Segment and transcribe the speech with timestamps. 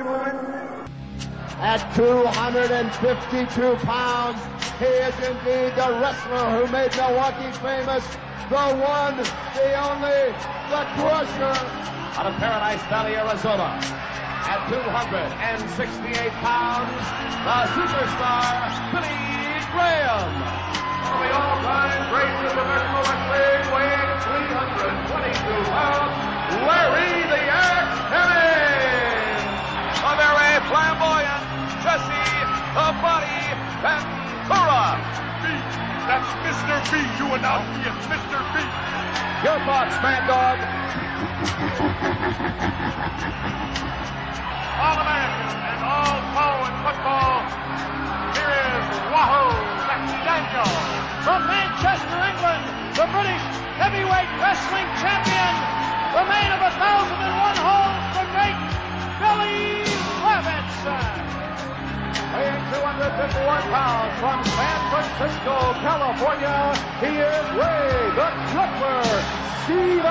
[0.00, 4.40] At 252 pounds,
[4.80, 8.00] he is indeed the wrestler who made Milwaukee famous.
[8.48, 10.32] The one, the only,
[10.72, 11.52] the crusher.
[12.16, 13.76] Out of Paradise Valley, Arizona.
[14.48, 16.96] At 268 pounds,
[17.44, 19.20] the superstar, Billy
[19.68, 20.32] Graham.
[21.12, 26.16] Of the all-time greats of professional wrestling, weighing 322 pounds,
[26.64, 27.19] Larry
[32.72, 33.50] The Body
[33.82, 35.02] Ventura.
[36.06, 36.78] That's Mr.
[36.90, 37.02] B.
[37.18, 38.46] You announced me as Mr.
[38.54, 38.62] B.
[39.42, 40.58] Your thoughts, Mad Dog?
[44.78, 47.42] All American and all pro in football.
[48.34, 49.50] Here is Wahoo
[49.90, 50.70] McDaniel.
[51.26, 53.46] From Manchester, England, the British
[53.82, 55.54] heavyweight wrestling champion,
[56.14, 58.58] the man of a thousand and one holes, the great
[59.18, 59.84] Billy
[60.22, 61.29] Robinson.
[62.40, 66.72] Weighing 251 pounds from San Francisco, California,
[67.04, 69.04] he is Ray the Crippler
[69.60, 70.08] Stevens.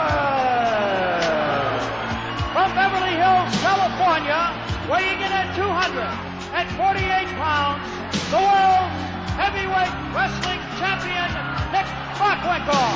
[2.54, 4.54] From Beverly Hills, California,
[4.94, 7.82] weighing in at 248 pounds,
[8.30, 8.94] the world's
[9.34, 11.34] heavyweight wrestling champion,
[11.74, 11.90] Nick
[12.22, 12.94] Bockwinkel.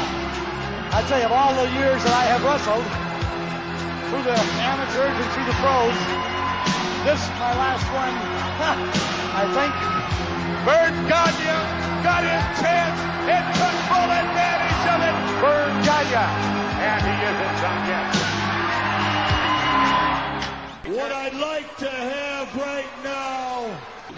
[0.93, 2.85] I tell you, of all the years that I have wrestled,
[4.13, 6.32] through the amateurs and through the pros,
[7.03, 8.15] this is my last one.
[9.35, 9.73] I think
[10.63, 11.51] Verne Gagne
[11.99, 15.15] got his chance and took full advantage of it.
[15.43, 16.27] Verne Gagne.
[16.79, 18.07] And he isn't done yet.
[20.97, 23.65] What I'd like to have right now.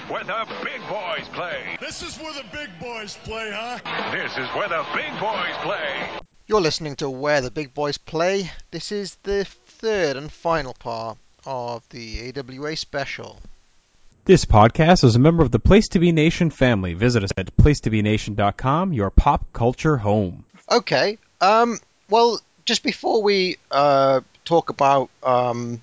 [0.08, 1.78] Where the big boys play.
[1.80, 3.80] This is where the big boys play, huh?
[4.12, 6.10] This is where the big boys play.
[6.48, 8.52] You're listening to Where the Big Boys Play.
[8.70, 13.40] This is the third and final part of the AWA special.
[14.26, 16.96] This podcast is a member of the Place to Be Nation family.
[16.96, 20.46] Visit us at placetobenation.com, your pop culture home.
[20.72, 21.20] Okay.
[21.42, 21.80] Um.
[22.10, 25.82] Well, just before we uh, talk about um,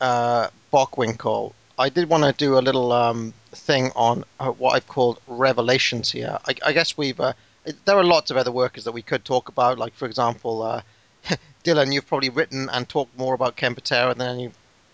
[0.00, 4.86] uh, Bockwinkel, I did want to do a little um, thing on uh, what I've
[4.86, 6.38] called revelations here.
[6.46, 7.32] I, I guess we've uh,
[7.84, 9.78] there are lots of other workers that we could talk about.
[9.78, 10.82] Like for example, uh,
[11.64, 14.50] Dylan, you've probably written and talked more about Ken Patera than any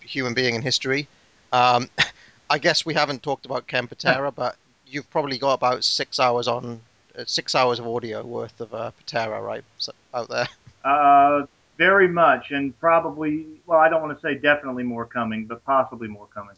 [0.08, 1.08] human being in history.
[1.52, 1.88] Um,
[2.50, 6.48] I guess we haven't talked about Ken Patera, but you've probably got about six hours
[6.48, 6.80] on
[7.18, 10.48] uh, six hours of audio worth of uh, Patera, right, so, out there.
[10.84, 11.44] Uh,
[11.76, 16.08] very much, and probably, well, I don't want to say definitely more coming, but possibly
[16.08, 16.56] more coming.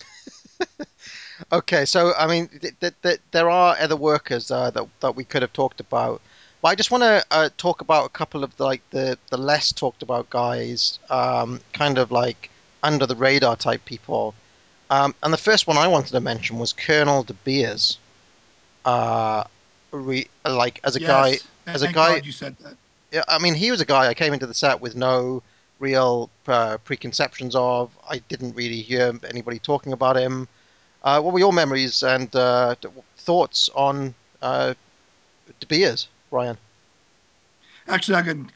[1.53, 5.25] okay, so I mean, th- th- th- there are other workers uh, that that we
[5.25, 6.21] could have talked about,
[6.62, 9.39] but I just want to uh, talk about a couple of the, like the the
[9.39, 12.50] less talked about guys, um, kind of like
[12.82, 14.34] under the radar type people.
[14.91, 17.98] Um, and the first one I wanted to mention was Colonel De Beers.
[18.84, 19.44] Uh,
[19.92, 22.76] re- like as a Yes, guy, and as a guy, God you said that.
[23.12, 25.42] yeah, I mean, he was a guy I came into the set with no
[25.78, 27.91] real uh, preconceptions of.
[28.08, 30.48] I didn't really hear anybody talking about him.
[31.02, 32.74] Uh, what were your memories and uh,
[33.18, 34.74] thoughts on uh,
[35.60, 36.58] De Beers, Ryan?
[37.88, 38.47] Actually, I could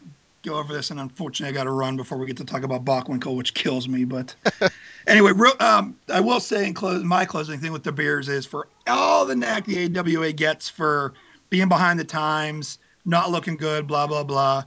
[0.44, 2.84] go over this, and unfortunately, I got to run before we get to talk about
[2.84, 4.04] Bockwinkel, which kills me.
[4.04, 4.34] But
[5.06, 8.46] anyway, real, um, I will say in close, my closing thing with De Beers is
[8.46, 11.14] for all the knack the AWA gets for
[11.50, 14.64] being behind the times, not looking good, blah blah blah.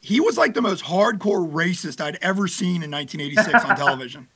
[0.00, 4.28] He was like the most hardcore racist I'd ever seen in 1986 on television.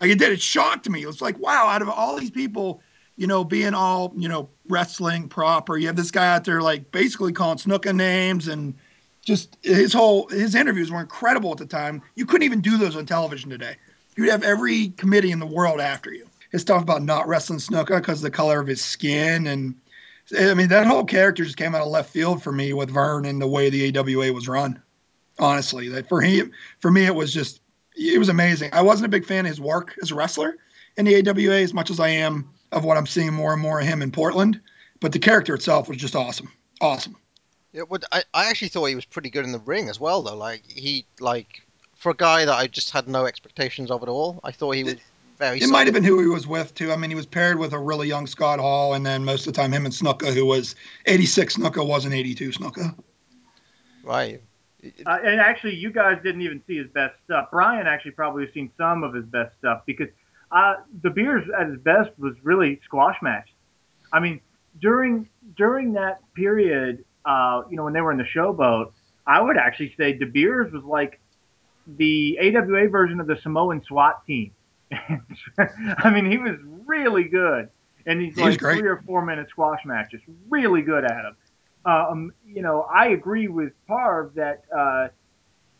[0.00, 1.02] Like it did, it shocked me.
[1.02, 2.82] It was like, wow, out of all these people,
[3.16, 6.90] you know, being all, you know, wrestling proper, you have this guy out there like
[6.90, 8.74] basically calling Snuka names and
[9.24, 12.02] just his whole his interviews were incredible at the time.
[12.14, 13.76] You couldn't even do those on television today.
[14.16, 16.26] You'd have every committee in the world after you.
[16.52, 19.74] His stuff about not wrestling Snuka because of the color of his skin and
[20.38, 23.24] I mean that whole character just came out of left field for me with Vern
[23.24, 24.80] and the way the AWA was run.
[25.38, 27.60] Honestly, that for him, for me, it was just
[27.96, 28.70] it was amazing.
[28.72, 30.56] I wasn't a big fan of his work as a wrestler
[30.96, 33.80] in the AWA as much as I am of what I'm seeing more and more
[33.80, 34.60] of him in Portland.
[35.00, 36.50] But the character itself was just awesome,
[36.80, 37.16] awesome.
[37.74, 40.22] Yeah, would I, I actually thought he was pretty good in the ring as well,
[40.22, 40.36] though.
[40.36, 41.60] Like he like
[41.96, 44.40] for a guy that I just had no expectations of at all.
[44.44, 44.94] I thought he was
[45.38, 45.58] very.
[45.58, 46.92] It might have been who he was with too.
[46.92, 49.52] I mean, he was paired with a really young Scott Hall, and then most of
[49.52, 50.76] the time him and Snuka, who was
[51.06, 52.94] 86 Snuka, wasn't 82 Snuka.
[54.04, 54.40] Right.
[55.04, 57.48] Uh, and actually, you guys didn't even see his best stuff.
[57.50, 60.08] Brian actually probably seen some of his best stuff because
[60.52, 63.48] uh, De Beers at his best was really squash match.
[64.12, 64.40] I mean,
[64.80, 68.92] during during that period, uh, you know, when they were in the showboat,
[69.26, 71.20] I would actually say De Beers was like
[71.86, 74.52] the AWA version of the Samoan SWAT team
[75.58, 76.56] I mean, he was
[76.86, 77.68] really good,
[78.06, 78.78] and he's He like great.
[78.78, 81.36] three or four minute squash matches, really good at them.
[81.86, 85.08] Um, you know, I agree with Parv that uh,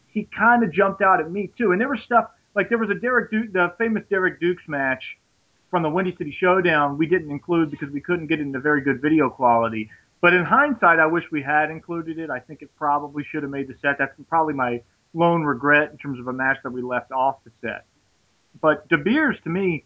[0.09, 1.73] he kind of jumped out at me too.
[1.73, 5.03] And there was stuff like there was a Derrick Duke, the famous Derrick Dukes match
[5.71, 6.99] from the Windy City Showdown.
[6.99, 9.91] We didn't include because we couldn't get it into very good video quality.
[10.25, 12.31] But in hindsight, I wish we had included it.
[12.31, 13.99] I think it probably should have made the set.
[13.99, 14.81] That's probably my
[15.13, 17.85] lone regret in terms of a match that we left off the set.
[18.59, 19.85] But De Beers to me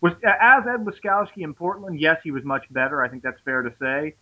[0.00, 2.00] was as Ed Wiskoski in Portland.
[2.00, 3.00] Yes, he was much better.
[3.00, 4.16] I think that's fair to say.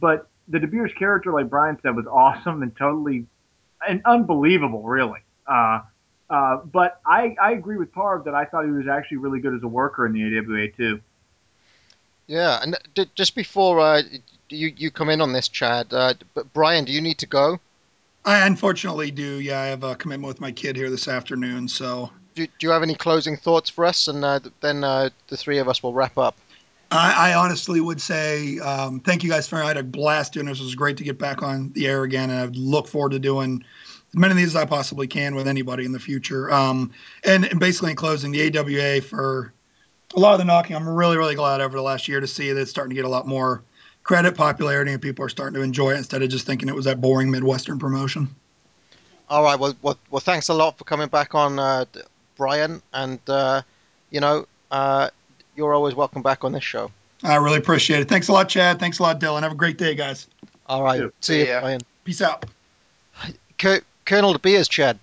[0.00, 3.26] But the De Beers character, like Brian said, was awesome and totally
[3.86, 5.20] and unbelievable, really.
[5.46, 5.80] Uh,
[6.30, 9.54] uh, but I, I agree with Parv that I thought he was actually really good
[9.54, 11.02] as a worker in the AWA too.
[12.28, 14.00] Yeah, and d- just before uh,
[14.52, 17.58] you you come in on this, Chad, uh, but Brian, do you need to go?
[18.24, 19.40] I unfortunately do.
[19.40, 21.66] Yeah, I have a commitment with my kid here this afternoon.
[21.68, 24.06] So, Do, do you have any closing thoughts for us?
[24.06, 26.36] And uh, then uh, the three of us will wrap up.
[26.92, 29.62] I, I honestly would say um, thank you guys for.
[29.62, 30.60] I had a blast doing this.
[30.60, 33.18] It was great to get back on the air again, and I look forward to
[33.18, 33.64] doing
[34.08, 36.52] as many of these as I possibly can with anybody in the future.
[36.52, 36.92] Um,
[37.24, 39.52] and, and basically, in closing, the AWA for
[40.14, 40.76] a lot of the knocking.
[40.76, 43.06] I'm really, really glad over the last year to see that it's starting to get
[43.06, 43.62] a lot more
[44.02, 46.84] credit, popularity, and people are starting to enjoy it instead of just thinking it was
[46.84, 48.28] that boring Midwestern promotion.
[49.28, 49.58] All right.
[49.58, 51.84] Well, well, well thanks a lot for coming back on, uh,
[52.36, 52.82] Brian.
[52.92, 53.62] And uh,
[54.10, 55.10] you know, uh,
[55.56, 56.90] you're always welcome back on this show.
[57.22, 58.08] I really appreciate it.
[58.08, 58.80] Thanks a lot, Chad.
[58.80, 59.42] Thanks a lot, Dylan.
[59.42, 60.26] Have a great day, guys.
[60.66, 61.02] All right.
[61.20, 61.80] See you, Brian.
[62.04, 62.46] Peace out.
[63.58, 64.98] Col- Colonel De Beers, Chad.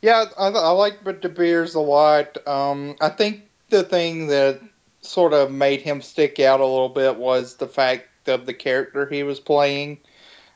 [0.00, 2.38] Yeah, I, I like De Beers a lot.
[2.48, 4.60] Um, I think the thing that
[5.02, 9.06] sort of made him stick out a little bit was the fact of the character
[9.06, 9.98] he was playing.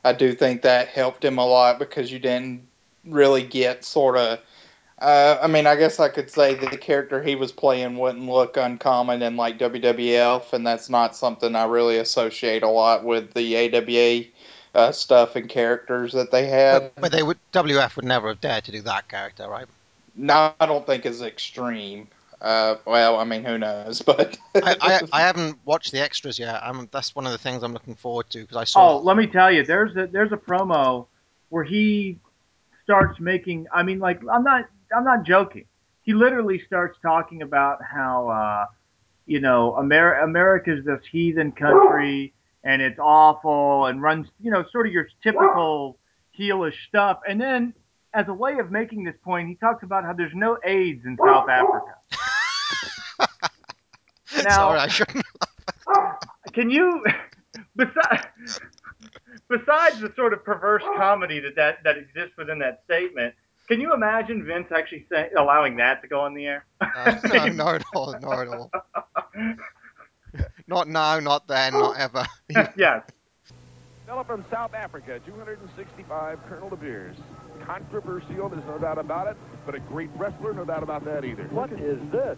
[0.03, 2.67] I do think that helped him a lot because you didn't
[3.05, 4.39] really get sort of.
[4.99, 8.29] Uh, I mean, I guess I could say that the character he was playing wouldn't
[8.29, 13.33] look uncommon in like WWF, and that's not something I really associate a lot with
[13.33, 14.25] the AWA
[14.73, 16.91] uh, stuff and characters that they had.
[16.95, 19.67] But, but they would WF would never have dared to do that character, right?
[20.15, 22.07] No, I don't think is extreme.
[22.45, 24.01] Uh, well, I mean, who knows?
[24.05, 26.61] But I, I, I haven't watched the extras yet.
[26.63, 28.91] I'm, that's one of the things I'm looking forward to because I saw.
[28.91, 31.07] Oh, let me tell you, there's a there's a promo
[31.49, 32.19] where he
[32.83, 33.65] starts making.
[33.73, 35.65] I mean, like I'm not I'm not joking.
[36.03, 38.65] He literally starts talking about how uh,
[39.25, 42.31] you know Amer- America's this heathen country
[42.63, 45.97] and it's awful and runs you know sort of your typical
[46.37, 47.21] heelish stuff.
[47.27, 47.73] And then
[48.13, 51.17] as a way of making this point, he talks about how there's no AIDS in
[51.17, 51.95] South Africa.
[54.43, 55.25] Now, Sorry, I shouldn't.
[56.53, 57.03] can you
[57.75, 58.59] besides
[59.49, 63.33] besides the sort of perverse comedy that, that that exists within that statement
[63.67, 67.47] can you imagine vince actually say, allowing that to go on the air Uh, no,
[67.47, 68.15] not at all.
[68.19, 68.71] Not at all.
[70.67, 72.25] Not now, not then, not ever.
[72.75, 73.03] yes
[74.05, 77.17] Fella from South Africa, 265, Colonel De Beers.
[77.65, 79.35] Controversial, there's no doubt about it,
[79.65, 81.45] but a great wrestler, no doubt about that either.
[81.45, 82.37] What is this?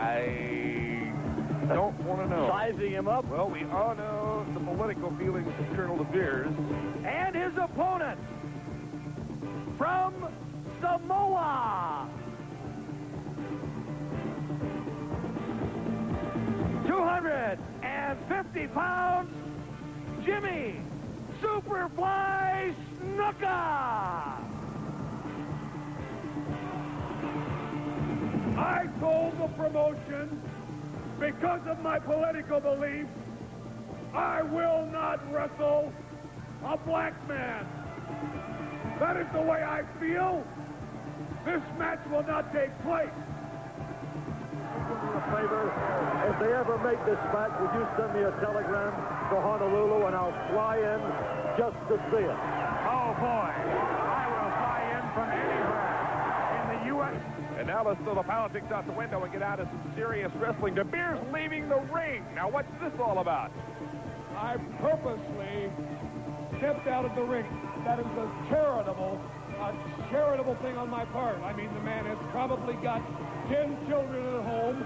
[0.00, 2.48] I don't want to know.
[2.48, 3.26] Sizing him up.
[3.26, 6.48] Well, we all know the political feelings of Colonel De Beers.
[7.04, 8.18] And his opponent
[9.76, 10.26] from
[10.80, 12.08] Samoa.
[16.86, 19.30] 250 pounds,
[20.24, 20.80] Jimmy
[21.40, 24.59] Superfly Snuka.
[29.56, 30.40] Promotion,
[31.18, 33.10] because of my political beliefs,
[34.14, 35.92] I will not wrestle
[36.64, 37.66] a black man.
[38.98, 40.44] That is the way I feel.
[41.44, 43.08] This match will not take place.
[45.10, 45.72] a favor.
[46.28, 48.92] If they ever make this match, would you send me a telegram
[49.30, 51.00] to Honolulu and I'll fly in
[51.56, 52.38] just to see it?
[52.88, 55.90] Oh boy, I will fly in from anywhere
[56.56, 57.16] in the U.S.
[57.58, 60.32] And now let's throw the politics out the window and get out of some serious
[60.42, 60.74] wrestling.
[60.74, 62.26] De Beers leaving the ring.
[62.34, 63.52] Now, what's this all about?
[64.34, 65.70] I purposely
[66.58, 67.46] stepped out of the ring.
[67.86, 69.22] That is a charitable,
[69.62, 69.70] a
[70.10, 71.38] charitable thing on my part.
[71.46, 73.06] I mean, the man has probably got
[73.46, 74.84] 10 children at home,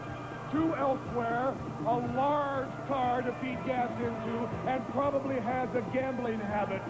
[0.53, 1.57] two elsewhere,
[1.89, 6.83] a large car to feed gas into, and probably has a gambling habit.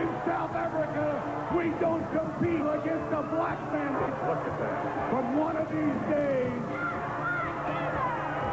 [0.00, 1.18] In South Africa,
[1.50, 3.90] we don't compete against a black man.
[4.22, 4.78] Look at that.
[5.10, 6.62] But one of these days,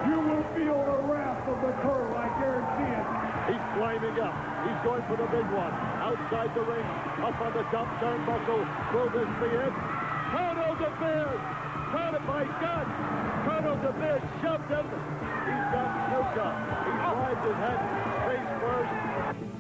[0.10, 2.18] you will feel the wrath of the colonel.
[2.18, 3.06] I guarantee it.
[3.54, 4.34] He's climbing up.
[4.66, 5.74] He's going for the big one.
[6.02, 6.86] Outside the ring,
[7.22, 8.66] up on the top turnbuckle.
[8.94, 9.74] Will this be it?
[10.34, 11.42] Colonel De Beers!
[11.94, 12.86] Colonel, my God!
[13.46, 14.86] Colonel De Beers shoved him.
[14.90, 16.50] He's got Snuka.
[16.86, 17.14] He oh.
[17.14, 17.80] drives his head
[18.26, 19.59] face first.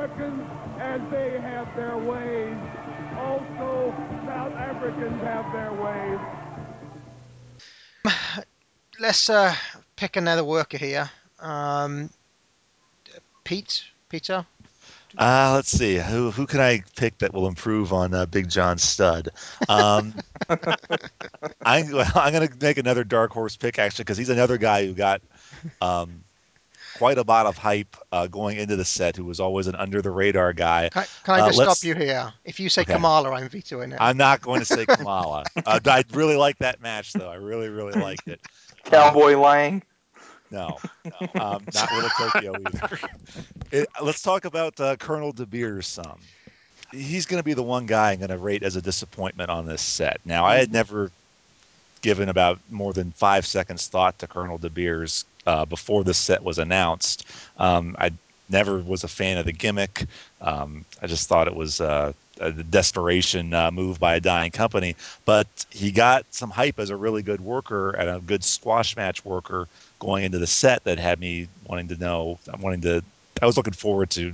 [0.00, 0.48] Americans,
[0.80, 2.56] as they have their ways,
[3.18, 6.18] also South Africans have their ways.
[8.98, 9.54] Let's uh,
[9.96, 11.10] pick another worker here.
[11.38, 12.08] Um,
[13.44, 14.46] Pete, Peter.
[15.18, 15.96] Uh, let's see.
[15.96, 19.30] Who who can I pick that will improve on uh, Big John Studd?
[19.68, 20.14] Um,
[20.48, 24.94] I'm, I'm going to make another dark horse pick actually because he's another guy who
[24.94, 25.20] got
[25.82, 26.22] um,
[27.00, 29.16] quite a lot of hype uh, going into the set.
[29.16, 30.90] Who was always an under the radar guy.
[30.92, 32.30] Can, can I Uh, just let's- stop you here?
[32.44, 32.92] If you say Okay.
[32.92, 33.98] Kamala, I'm vetoing it.
[33.98, 35.44] I'm not going to say Kamala.
[35.64, 37.30] uh, I really like that match though.
[37.30, 38.38] I really really liked it.
[38.84, 39.82] Cowboy Lang.
[40.50, 40.76] No,
[41.40, 42.98] um, not Little Tokyo either.
[43.72, 46.18] It, let's talk about uh, Colonel De Beers some.
[46.90, 49.64] He's going to be the one guy I'm going to rate as a disappointment on
[49.64, 50.18] this set.
[50.24, 51.12] Now, I had never
[52.02, 56.42] given about more than five seconds thought to Colonel De Beers uh, before the set
[56.42, 57.26] was announced.
[57.58, 58.12] Um, I
[58.48, 60.06] never was a fan of the gimmick.
[60.40, 64.96] Um, I just thought it was uh, a desperation uh, move by a dying company.
[65.24, 69.24] But he got some hype as a really good worker and a good squash match
[69.24, 73.02] worker going into the set that had me wanting to know, wanting to.
[73.40, 74.32] I was looking forward to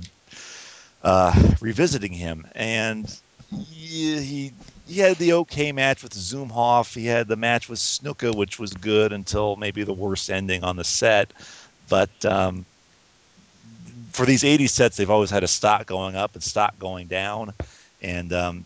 [1.03, 3.13] uh, revisiting him, and
[3.49, 4.53] he, he
[4.87, 6.93] he had the okay match with Zhukov.
[6.93, 10.77] He had the match with Snuka, which was good until maybe the worst ending on
[10.77, 11.31] the set.
[11.89, 12.65] But um,
[14.11, 17.53] for these 80 sets, they've always had a stock going up and stock going down,
[18.01, 18.65] and um,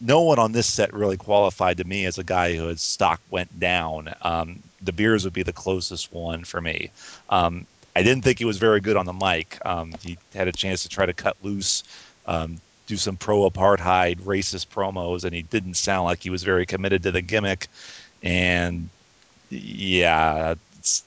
[0.00, 3.20] no one on this set really qualified to me as a guy who his stock
[3.30, 4.12] went down.
[4.22, 6.90] Um, De Beers would be the closest one for me.
[7.30, 9.58] Um, I didn't think he was very good on the mic.
[9.64, 11.84] Um, he had a chance to try to cut loose,
[12.26, 12.60] um,
[12.92, 17.02] do some pro apartheid racist promos, and he didn't sound like he was very committed
[17.02, 17.68] to the gimmick.
[18.22, 18.90] And
[19.48, 21.02] yeah, it's,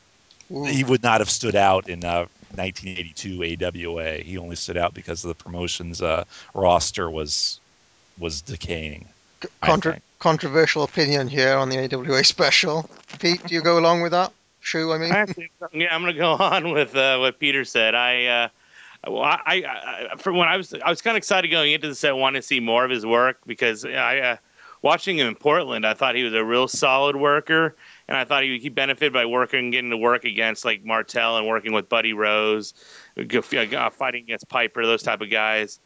[0.50, 2.26] he would not have stood out in uh,
[2.56, 4.14] 1982 AWA.
[4.18, 6.24] He only stood out because the promotion's uh,
[6.56, 7.60] roster was
[8.18, 9.08] was decaying.
[9.62, 12.90] Contra- controversial opinion here on the AWA special.
[13.20, 14.32] Pete, do you go along with that?
[14.62, 15.12] Shoe, I mean.
[15.12, 17.94] Actually, yeah, I'm gonna go on with uh, what Peter said.
[17.94, 18.48] I, uh,
[19.08, 21.88] well, I, I, I, from when I was, I was kind of excited going into
[21.88, 24.38] the set, wanted to see more of his work because I, uh,
[24.86, 27.76] watching him in Portland, I thought he was a real solid worker,
[28.08, 31.48] and I thought he, he benefited by working, getting to work against like Martel and
[31.48, 32.76] working with Buddy Rose,
[33.18, 35.80] uh, fighting against Piper, those type of guys.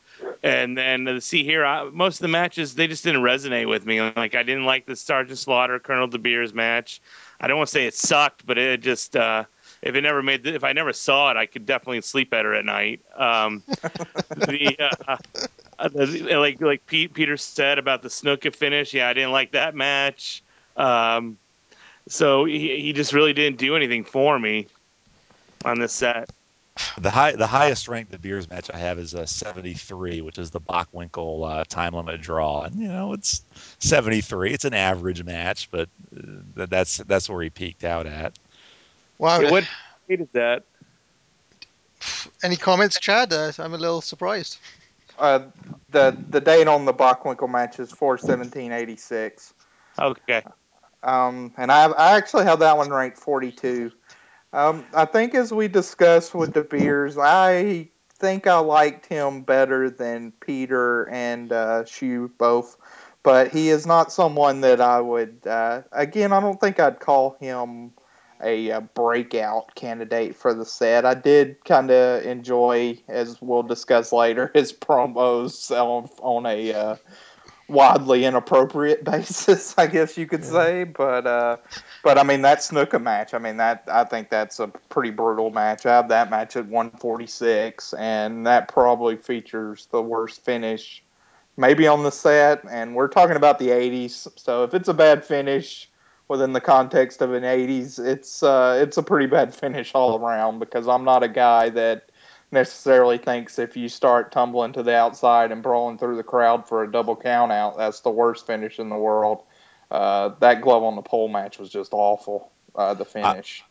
[0.44, 3.86] And then to see here, I, most of the matches they just didn't resonate with
[3.86, 4.02] me.
[4.02, 7.02] Like I didn't like the Sergeant Slaughter Colonel De Beers match.
[7.40, 9.46] I don't want to say it sucked, but it just uh,
[9.81, 12.65] if it never made if I never saw it, I could definitely sleep better at
[12.65, 13.01] night.
[13.15, 13.63] Um,
[14.36, 14.75] the,
[15.07, 15.17] uh,
[15.77, 19.51] uh, the like like Pete Peter said about the Snuka finish, yeah, I didn't like
[19.51, 20.43] that match.
[20.75, 21.38] Um,
[22.07, 24.67] so he he just really didn't do anything for me
[25.63, 26.29] on this set.
[26.98, 30.50] The high, the highest ranked De Beers match I have is a 73, which is
[30.50, 33.43] the Bockwinkel uh, time limit draw, and you know it's
[33.79, 34.53] 73.
[34.53, 38.38] It's an average match, but uh, that's that's where he peaked out at.
[39.20, 39.42] Wow.
[39.42, 39.68] Yeah, what
[40.08, 40.64] date is that?
[42.42, 43.32] Any comments, Chad?
[43.32, 44.58] Uh, I'm a little surprised.
[45.20, 45.42] Uh,
[45.92, 49.54] the the date on the Bockwinkel match is four seventeen eighty six.
[50.00, 50.42] Okay.
[51.04, 53.92] Um, and I I actually have that one ranked forty two.
[54.54, 59.90] Um, I think as we discussed with De Beers, I think I liked him better
[59.90, 62.78] than Peter and uh, Shoe both,
[63.22, 65.46] but he is not someone that I would.
[65.46, 67.92] Uh, again, I don't think I'd call him
[68.43, 71.05] a, uh breakout candidate for the set.
[71.05, 76.96] I did kind of enjoy, as we'll discuss later, his promos on on a uh,
[77.69, 80.84] wildly inappropriate basis, I guess you could say.
[80.84, 81.58] But uh,
[82.03, 83.34] but I mean that Snuka match.
[83.34, 85.86] I mean that I think that's a pretty brutal match.
[85.86, 91.03] I have that match at 146, and that probably features the worst finish
[91.55, 92.63] maybe on the set.
[92.69, 95.89] And we're talking about the 80s, so if it's a bad finish
[96.29, 100.59] within the context of an 80s, it's uh, it's a pretty bad finish all around.
[100.59, 102.09] Because I'm not a guy that
[102.51, 106.83] necessarily thinks if you start tumbling to the outside and brawling through the crowd for
[106.83, 109.43] a double count out, that's the worst finish in the world.
[109.91, 112.51] Uh, that glove on the pole match was just awful.
[112.75, 113.63] Uh, the finish.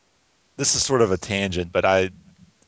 [0.57, 2.11] This is sort of a tangent, but I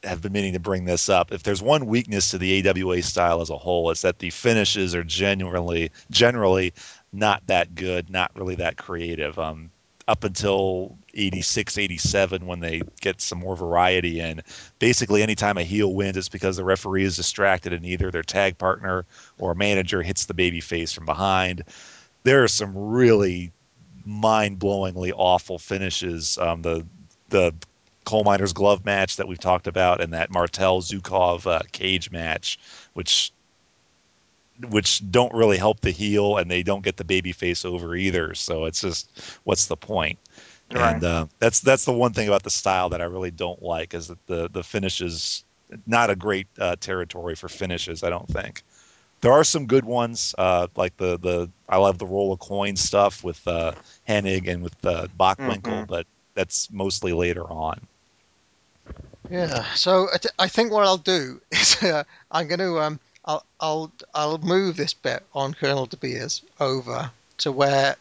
[0.04, 1.32] have been meaning to bring this up.
[1.32, 4.94] If there's one weakness to the AWA style as a whole, it's that the finishes
[4.94, 6.72] are genuinely generally
[7.12, 9.38] not that good, not really that creative.
[9.38, 9.70] Um,
[10.10, 14.42] up until 86, 87 when they get some more variety in.
[14.80, 18.58] Basically, anytime a heel wins, it's because the referee is distracted and either their tag
[18.58, 19.06] partner
[19.38, 21.62] or manager hits the baby face from behind.
[22.24, 23.52] There are some really
[24.04, 26.36] mind-blowingly awful finishes.
[26.38, 26.84] Um, the
[27.28, 27.54] the
[28.04, 32.58] coal miner's glove match that we've talked about, and that Martel Zhukov uh, cage match,
[32.94, 33.30] which
[34.68, 38.34] which don't really help the heel, and they don't get the baby face over either.
[38.34, 39.10] So it's just
[39.44, 40.18] what's the point?
[40.70, 41.00] Right.
[41.00, 43.94] And uh, that's that's the one thing about the style that I really don't like
[43.94, 45.44] is that the the finishes
[45.86, 48.02] not a great uh, territory for finishes.
[48.02, 48.62] I don't think
[49.20, 52.76] there are some good ones uh, like the the I love the roll of coin
[52.76, 53.72] stuff with uh,
[54.08, 55.86] Hennig and with uh, Bockwinkel, Mhm.
[55.86, 57.86] but that's mostly later on.
[59.28, 59.64] Yeah.
[59.74, 63.44] So I th- I think what I'll do is uh, I'm going to um I'll
[63.60, 67.96] I'll I'll move this bit on Colonel De Beers over to where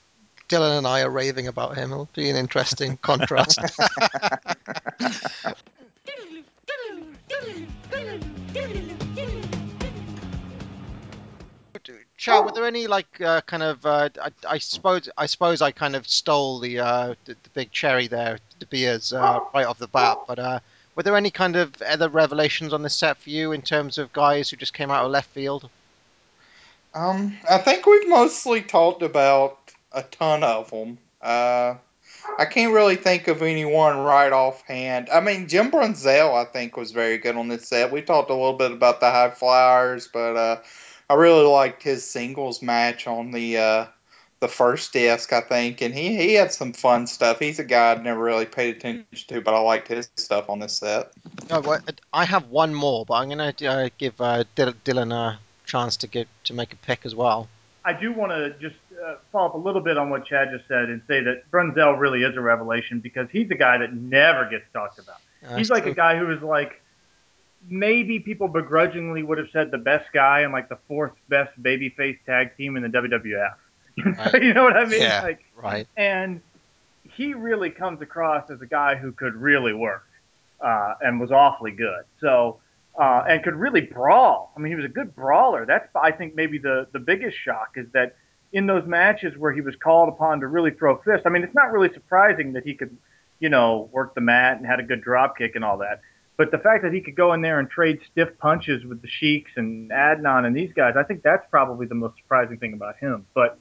[0.48, 1.92] Dylan and I are raving about him.
[1.92, 3.60] It'll be an interesting contrast.
[12.18, 13.86] Chow, were there any like uh, kind of?
[13.86, 17.72] Uh, I, I suppose I suppose I kind of stole the uh, the, the big
[17.72, 20.18] cherry there, De Beers, uh, right off the bat.
[20.28, 20.60] But uh,
[21.00, 24.12] were there any kind of other revelations on this set for you in terms of
[24.12, 25.70] guys who just came out of left field?
[26.94, 29.58] Um, I think we've mostly talked about
[29.94, 30.98] a ton of them.
[31.22, 31.76] Uh,
[32.38, 35.08] I can't really think of anyone right offhand.
[35.10, 37.94] I mean, Jim Brunzell, I think, was very good on this set.
[37.94, 40.58] We talked a little bit about the high flyers, but uh,
[41.10, 43.86] I really liked his singles match on the uh,
[44.40, 47.40] the first disc, I think, and he he had some fun stuff.
[47.40, 50.60] He's a guy I'd never really paid attention to, but I liked his stuff on
[50.60, 51.12] this set.
[51.50, 51.80] Oh, well,
[52.14, 55.98] I have one more, but I'm going to uh, give uh, Dylan, Dylan a chance
[55.98, 57.50] to get to make a pick as well.
[57.84, 60.68] I do want to just uh, follow up a little bit on what Chad just
[60.68, 64.50] said and say that Brunzell really is a revelation because he's a guy that never
[64.50, 65.18] gets talked about.
[65.48, 66.82] Uh, he's like a guy who is like
[67.68, 72.18] maybe people begrudgingly would have said the best guy and like the fourth best babyface
[72.26, 73.56] tag team in the WWF.
[74.18, 74.44] Right.
[74.44, 75.02] you know what I mean?
[75.02, 75.88] Yeah, Like, right.
[75.98, 76.42] and
[77.04, 80.06] he really comes across as a guy who could really work
[80.62, 82.04] uh, and was awfully good.
[82.22, 82.60] So
[83.00, 84.52] uh, and could really brawl.
[84.56, 85.66] I mean, he was a good brawler.
[85.66, 88.16] That's I think maybe the the biggest shock is that
[88.52, 91.26] in those matches where he was called upon to really throw fists.
[91.26, 92.96] I mean, it's not really surprising that he could,
[93.40, 96.02] you know, work the mat and had a good drop kick and all that.
[96.36, 99.08] But the fact that he could go in there and trade stiff punches with the
[99.10, 102.98] Sheiks and Adnan and these guys, I think that's probably the most surprising thing about
[102.98, 103.26] him.
[103.34, 103.60] But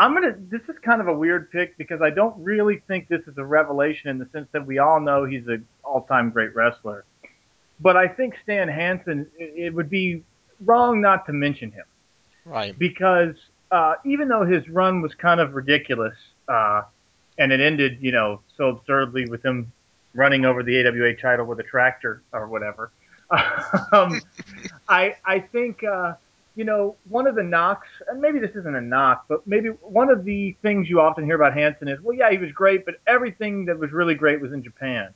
[0.00, 0.34] I'm gonna.
[0.50, 3.44] This is kind of a weird pick because I don't really think this is a
[3.44, 7.04] revelation in the sense that we all know he's an all-time great wrestler.
[7.80, 9.26] But I think Stan Hansen.
[9.38, 10.22] It it would be
[10.64, 11.84] wrong not to mention him
[12.46, 12.78] Right.
[12.78, 13.34] because
[13.70, 16.16] uh, even though his run was kind of ridiculous
[16.48, 16.82] uh,
[17.38, 19.70] and it ended, you know, so absurdly with him
[20.14, 22.90] running over the AWA title with a tractor or whatever,
[23.92, 24.20] um,
[24.88, 26.14] I I think uh,
[26.54, 30.10] you know one of the knocks, and maybe this isn't a knock, but maybe one
[30.10, 32.96] of the things you often hear about Hansen is, well, yeah, he was great, but
[33.06, 35.14] everything that was really great was in Japan.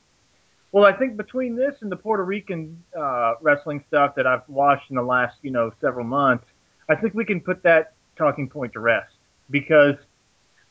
[0.73, 4.91] Well, I think between this and the Puerto Rican uh, wrestling stuff that I've watched
[4.91, 6.45] in the last, you know, several months,
[6.89, 9.15] I think we can put that talking point to rest
[9.51, 9.95] because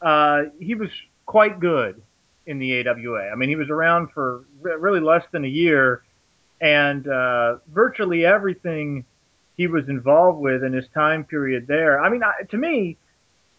[0.02, 0.89] uh, he was
[1.26, 2.02] quite good
[2.45, 3.30] in the AWA.
[3.30, 6.04] I mean, he was around for re- really less than a year,
[6.60, 9.06] and uh, virtually everything
[9.56, 12.02] he was involved with in his time period there.
[12.02, 12.98] I mean, I, to me,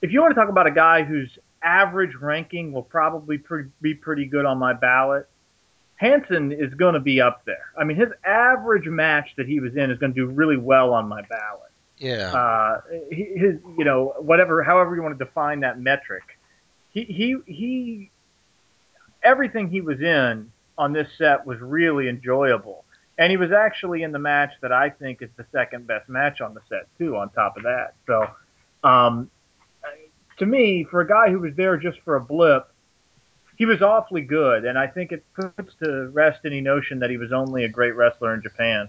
[0.02, 3.94] if you want to talk about a guy whose average ranking will probably pre- be
[3.94, 5.28] pretty good on my ballot,
[5.96, 7.70] Hansen is going to be up there.
[7.78, 10.92] I mean, his average match that he was in is going to do really well
[10.92, 11.70] on my ballot.
[11.98, 12.34] Yeah.
[12.34, 12.80] Uh,
[13.10, 16.24] his, you know, whatever, however you want to define that metric,
[16.90, 18.10] he, he, he,
[19.22, 22.83] everything he was in on this set was really enjoyable.
[23.16, 26.40] And he was actually in the match that I think is the second best match
[26.40, 27.16] on the set too.
[27.16, 28.28] On top of that, so
[28.82, 29.30] um,
[30.38, 32.68] to me, for a guy who was there just for a blip,
[33.56, 37.16] he was awfully good, and I think it puts to rest any notion that he
[37.16, 38.88] was only a great wrestler in Japan.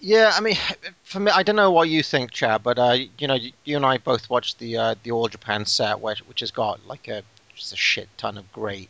[0.00, 0.56] Yeah, I mean,
[1.02, 3.76] for me, I don't know what you think, Chad, but uh, you know, you, you
[3.76, 7.08] and I both watched the uh, the All Japan set, which which has got like
[7.08, 7.22] a
[7.54, 8.88] just a shit ton of great,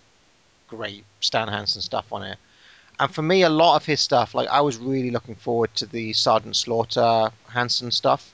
[0.68, 2.38] great Stan Hansen stuff on it.
[2.99, 5.87] And for me, a lot of his stuff, like I was really looking forward to
[5.87, 8.33] the Sergeant Slaughter Hansen stuff.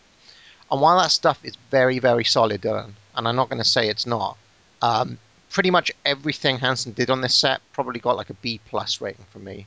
[0.70, 3.88] And while that stuff is very, very solid, Dylan, and I'm not going to say
[3.88, 4.36] it's not,
[4.80, 5.18] um,
[5.50, 9.26] pretty much everything Hansen did on this set probably got like a B plus rating
[9.30, 9.66] from me.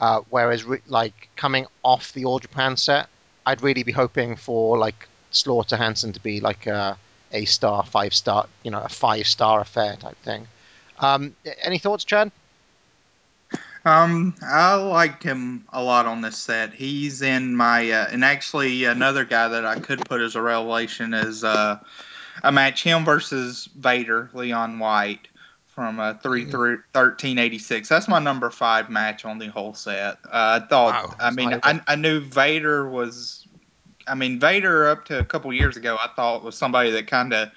[0.00, 3.08] Uh, whereas, re- like coming off the All Japan set,
[3.46, 6.98] I'd really be hoping for like Slaughter Hansen to be like a
[7.32, 10.46] A star, five star, you know, a five star affair type thing.
[10.98, 12.30] Um, any thoughts, Chad?
[13.84, 16.72] Um, I liked him a lot on this set.
[16.72, 21.12] He's in my, uh, and actually another guy that I could put as a revelation
[21.12, 21.78] is uh,
[22.42, 25.28] a match him versus Vader, Leon White
[25.74, 27.88] from uh, three through thirteen eighty six.
[27.88, 30.18] That's my number five match on the whole set.
[30.24, 33.46] Uh, I thought, Wow, I mean, I, I knew Vader was.
[34.06, 37.32] I mean, Vader up to a couple years ago, I thought was somebody that kind
[37.32, 37.50] of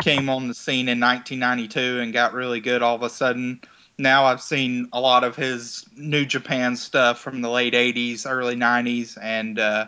[0.00, 3.60] came on the scene in 1992 and got really good all of a sudden.
[4.02, 8.56] Now I've seen a lot of his New Japan stuff from the late 80s, early
[8.56, 9.86] 90s, and uh,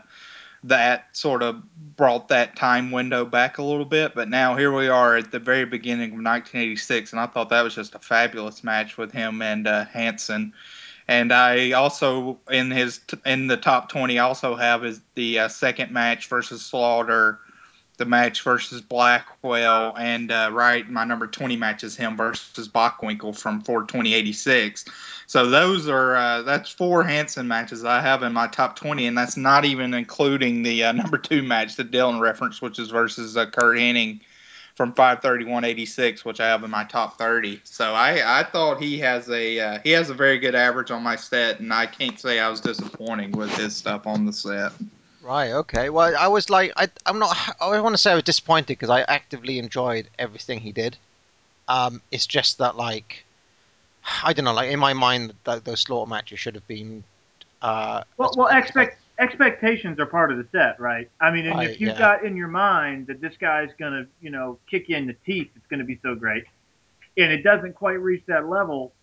[0.62, 1.62] that sort of
[1.96, 4.14] brought that time window back a little bit.
[4.14, 7.62] But now here we are at the very beginning of 1986, and I thought that
[7.62, 10.54] was just a fabulous match with him and uh, Hansen.
[11.08, 15.90] And I also in his in the top 20 also have is the uh, second
[15.90, 17.40] match versus Slaughter
[17.96, 23.38] the match versus Blackwell, and uh, right, my number 20 match is him versus Bockwinkel
[23.38, 24.84] from 42086.
[25.26, 29.16] So those are uh, that's four Hansen matches I have in my top 20, and
[29.16, 33.36] that's not even including the uh, number two match that Dylan referenced, which is versus
[33.36, 34.20] uh, Curt Hennig
[34.74, 37.60] from 531.86, which I have in my top 30.
[37.62, 41.02] So I, I thought he has a uh, he has a very good average on
[41.02, 44.72] my set, and I can't say I was disappointing with his stuff on the set.
[45.24, 45.52] Right.
[45.52, 45.88] Okay.
[45.90, 47.36] Well, I was like, I, I'm not.
[47.60, 50.98] I want to say I was disappointed because I actively enjoyed everything he did.
[51.68, 53.24] Um, it's just that like,
[54.24, 54.54] I don't know.
[54.54, 57.04] Like in my mind, that those slaughter matches should have been.
[57.62, 61.10] Uh, Well, well, expect expectations are part of the set, right?
[61.20, 61.98] I mean, and Right, if you've yeah.
[61.98, 65.50] got in your mind that this guy's gonna, you know, kick you in the teeth,
[65.56, 66.44] it's gonna be so great,
[67.16, 68.94] and it doesn't quite reach that level,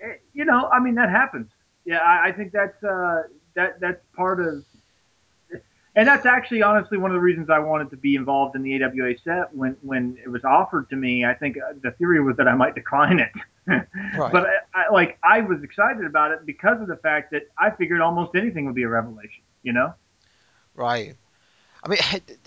[0.00, 1.50] eh, you know, I mean, that happens.
[1.84, 3.24] Yeah, I, I think that's uh,
[3.54, 4.64] that that's part of,
[5.96, 8.84] and that's actually honestly one of the reasons I wanted to be involved in the
[8.84, 11.24] AWA set when when it was offered to me.
[11.24, 13.32] I think uh, the theory was that I might decline it.
[13.66, 14.32] Right.
[14.32, 17.70] But I, I, like I was excited about it because of the fact that I
[17.70, 19.42] figured almost anything would be a revelation.
[19.62, 19.94] You know?
[20.74, 21.16] Right.
[21.82, 21.98] I mean,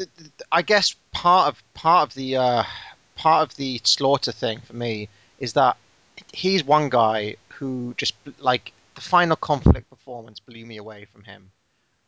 [0.52, 2.64] I guess part of part of the uh,
[3.16, 5.10] part of the slaughter thing for me
[5.40, 5.78] is that
[6.34, 11.52] he's one guy who just like the final conflict performance blew me away from him,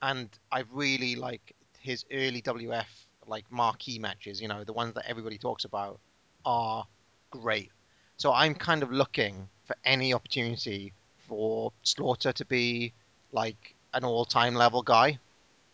[0.01, 4.41] and I really like his early WF like marquee matches.
[4.41, 5.99] You know, the ones that everybody talks about
[6.45, 6.85] are
[7.29, 7.71] great.
[8.17, 10.93] So I'm kind of looking for any opportunity
[11.27, 12.93] for Slaughter to be
[13.31, 15.19] like an all-time level guy.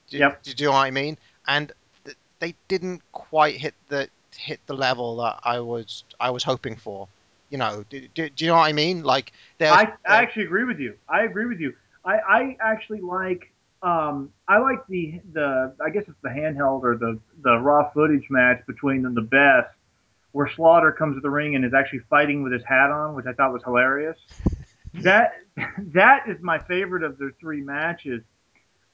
[0.10, 0.44] Do, Yep.
[0.44, 1.18] do, you know what I mean?
[1.48, 1.72] And
[2.06, 6.76] th- they didn't quite hit the hit the level that I was I was hoping
[6.76, 7.08] for.
[7.50, 9.04] You know, do, do, do you know what I mean?
[9.04, 10.96] Like, I, I actually agree with you.
[11.08, 11.74] I agree with you.
[12.06, 16.98] I, I actually like um, I like the the I guess it's the handheld or
[16.98, 19.70] the the raw footage match between them the best,
[20.32, 23.26] where Slaughter comes to the ring and is actually fighting with his hat on, which
[23.28, 24.18] I thought was hilarious.
[24.96, 25.34] that
[25.94, 28.22] that is my favorite of their three matches.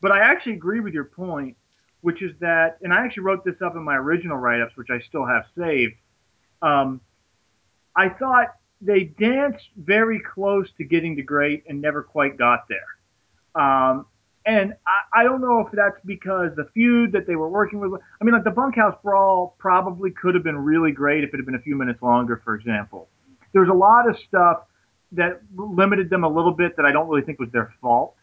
[0.02, 1.56] But I actually agree with your point,
[2.02, 5.00] which is that, and I actually wrote this up in my original write-ups, which I
[5.08, 5.93] still have saved.
[6.62, 7.00] Um,
[7.96, 8.48] I thought
[8.82, 13.63] they danced very close to getting to great and never quite got there.
[13.63, 14.08] Um,
[14.45, 18.01] and I, I don't know if that's because the feud that they were working with.
[18.19, 21.45] I mean, like the bunkhouse brawl probably could have been really great if it had
[21.45, 23.08] been a few minutes longer, for example.
[23.53, 24.63] There's a lot of stuff
[25.13, 28.15] that limited them a little bit that I don't really think was their fault,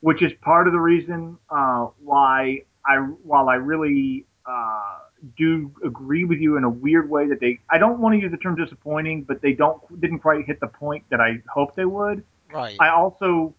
[0.00, 4.98] which is part of the reason uh, why I, while I really uh,
[5.36, 8.30] do agree with you in a weird way that they, I don't want to use
[8.30, 11.84] the term disappointing, but they don't didn't quite hit the point that I hoped they
[11.84, 12.24] would.
[12.52, 12.76] right.
[12.80, 13.54] I also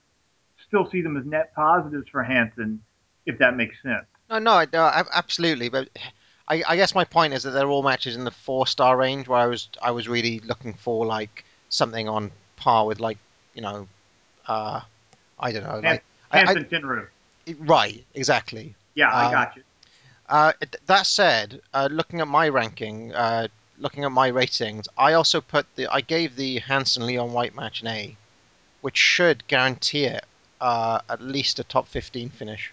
[0.70, 2.82] still see them as net positives for Hansen,
[3.26, 4.06] if that makes sense.
[4.30, 5.70] No, no, no, absolutely.
[5.70, 5.90] But
[6.48, 9.28] I, I guess my point is that they're all matches in the four star range,
[9.28, 13.18] where I was I was really looking for like something on par with like
[13.54, 13.88] you know,
[14.48, 14.82] uh,
[15.40, 17.08] I don't know, like Hansen Tenryu.
[17.60, 18.76] right, exactly.
[18.96, 19.64] Yeah, I Um, got you.
[20.28, 20.54] Uh,
[20.86, 23.48] that said, uh, looking at my ranking, uh,
[23.80, 27.82] looking at my ratings, I also put the I gave the Hansen Leon White match
[27.82, 28.18] an A,
[28.82, 30.26] which should guarantee it
[30.62, 32.72] uh, at least a top 15 finish,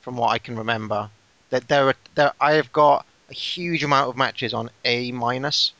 [0.00, 1.10] from what I can remember.
[1.50, 5.72] That there are there I have got a huge amount of matches on A minus,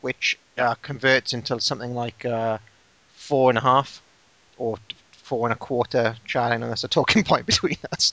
[0.00, 2.58] which uh, converts into something like uh,
[3.14, 4.02] four and a half
[4.58, 4.78] or
[5.12, 6.16] four and a quarter.
[6.34, 8.12] I know that's a talking point between us.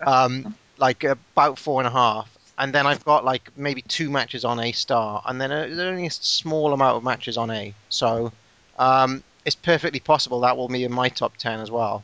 [0.00, 2.36] Um, like about four and a half.
[2.58, 6.06] And then I've got like maybe two matches on A star, and then there's only
[6.06, 7.72] a small amount of matches on A.
[7.88, 8.32] So
[8.78, 12.02] um, it's perfectly possible that will be in my top ten as well.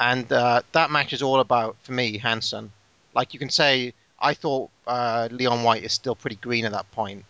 [0.00, 2.72] And uh, that match is all about for me Hansen.
[3.14, 6.90] Like you can say, I thought uh, Leon White is still pretty green at that
[6.92, 7.24] point.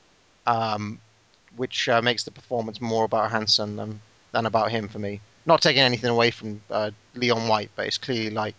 [0.47, 1.01] Um,
[1.57, 4.01] which uh, makes the performance more about Hansen than
[4.33, 5.21] than about him for me.
[5.47, 8.55] Not taking anything away from uh, Leon White, but it's clearly like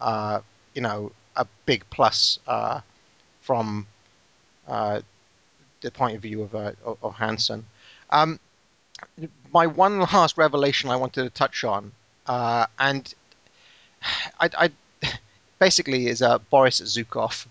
[0.00, 0.40] uh,
[0.74, 2.80] you know a big plus uh,
[3.40, 3.86] from
[5.84, 7.64] the point of view of uh, of, Hansen.
[8.10, 8.40] Um,
[9.52, 11.92] my one last revelation I wanted to touch on,
[12.26, 13.14] uh, and
[14.40, 14.70] I, I
[15.58, 17.46] basically is uh, Boris Zhukov.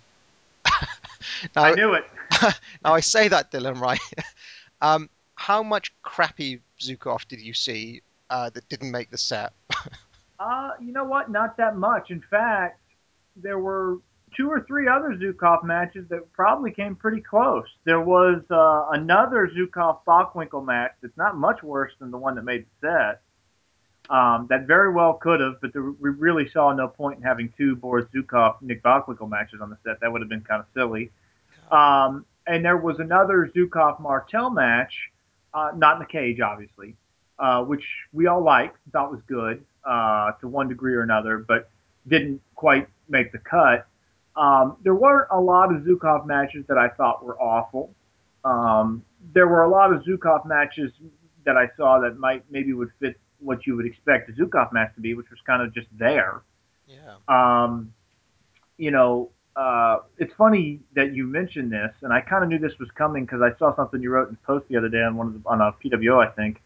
[1.55, 2.05] now, I knew it.
[2.83, 3.99] now I say that, Dylan, right?
[4.81, 9.53] um, how much crappy Zhukov did you see uh, that didn't make the set?
[10.39, 11.31] Uh, you know what?
[11.31, 12.11] Not that much.
[12.11, 12.79] In fact,
[13.35, 13.97] there were
[14.35, 17.67] two or three other Zhukov matches that probably came pretty close.
[17.85, 22.43] There was uh, another Zhukov Bockwinkel match that's not much worse than the one that
[22.43, 23.21] made the set.
[24.09, 27.53] Um, that very well could have, but there, we really saw no point in having
[27.57, 30.01] two Boris Zhukov Nick Bockwinkel matches on the set.
[30.01, 31.09] That would have been kind of silly.
[31.71, 34.93] Um, and there was another Zhukov Martel match,
[35.53, 36.95] uh, not in the cage, obviously,
[37.39, 41.69] uh, which we all liked, thought was good uh, to one degree or another, but
[42.07, 43.87] didn't quite make the cut.
[44.35, 47.93] Um, there weren't a lot of Zhukov matches that I thought were awful.
[48.43, 50.91] Um, there were a lot of Zhukov matches
[51.45, 54.93] that I saw that might maybe would fit what you would expect a Zhukov match
[54.95, 56.41] to be, which was kind of just there.
[56.87, 57.15] Yeah.
[57.27, 57.93] Um,
[58.77, 62.77] you know, uh, it's funny that you mentioned this, and I kind of knew this
[62.79, 65.15] was coming because I saw something you wrote in the post the other day on
[65.15, 66.61] one of the, on a PWO, I think,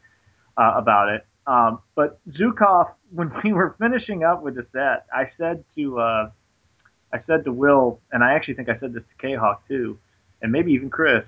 [0.57, 1.25] uh, about it.
[1.45, 6.29] Um, but Zhukov, when we were finishing up with the set, I said to uh,
[7.13, 9.97] I said to Will, and I actually think I said this to K Hawk too,
[10.41, 11.23] and maybe even Chris.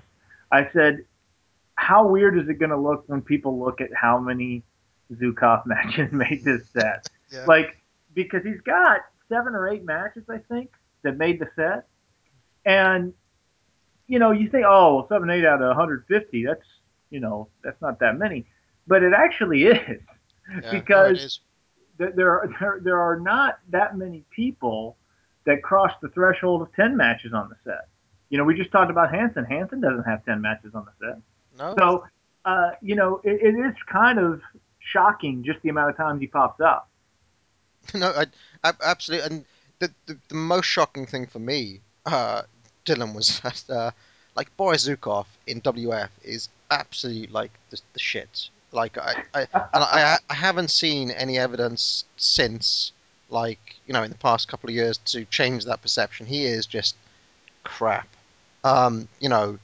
[0.52, 1.04] I said,
[1.74, 4.62] "How weird is it going to look when people look at how many
[5.12, 7.08] Zhukov matches made this set?
[7.30, 7.44] Yeah.
[7.46, 7.78] Like
[8.14, 10.70] because he's got seven or eight matches, I think,
[11.02, 11.86] that made the set,
[12.64, 13.12] and
[14.08, 16.60] you know, you think, oh, seven, eight out of 150, that's
[17.10, 18.46] you know, that's not that many,
[18.86, 19.78] but it actually is
[20.50, 21.40] Yeah, no, because it is.
[21.98, 24.96] there, there are there, there are not that many people
[25.46, 27.88] that cross the threshold of 10 matches on the set.
[28.28, 29.44] You know, we just talked about Hansen.
[29.44, 31.18] Hansen doesn't have 10 matches on the set.
[31.58, 31.74] No.
[31.78, 32.04] So,
[32.44, 34.40] uh, you know, it, it is kind of
[34.80, 36.88] shocking just the amount of times he pops up.
[37.94, 38.26] no, I,
[38.64, 39.26] I absolutely.
[39.26, 39.44] And
[39.78, 42.42] the, the the most shocking thing for me, uh,
[42.84, 43.90] Dylan, was that uh,
[44.34, 48.48] like Boris Zhukov in WF is absolutely like the, the shit.
[48.72, 52.92] Like I, I I, I haven't seen any evidence since,
[53.28, 56.26] like you know, in the past couple of years to change that perception.
[56.26, 56.94] He is just
[57.64, 58.08] crap.
[58.62, 59.58] Um, you know,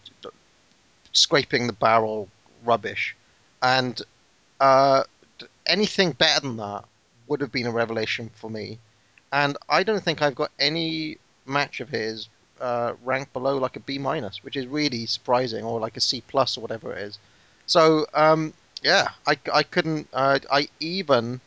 [1.13, 2.29] scraping the barrel
[2.65, 3.15] rubbish,
[3.63, 4.01] and
[4.61, 5.05] uh,
[5.67, 6.85] anything better than that
[7.27, 8.79] would have been a revelation for me.
[9.33, 12.29] And I don't think I've got any match of his
[12.61, 16.23] uh, ranked below like a B minus, which is really surprising, or like a C
[16.27, 17.19] plus or whatever it is.
[17.67, 20.09] So um, yeah, I, I couldn't.
[20.13, 21.41] Uh, I even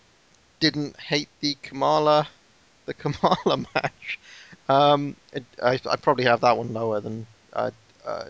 [0.60, 2.28] didn't hate the Kamala
[2.86, 4.20] the Kamala match.
[4.68, 7.72] Um, it, I I probably have that one lower than uh,
[8.06, 8.26] uh,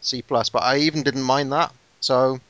[0.00, 1.72] C plus, but I even didn't mind that.
[2.00, 2.40] So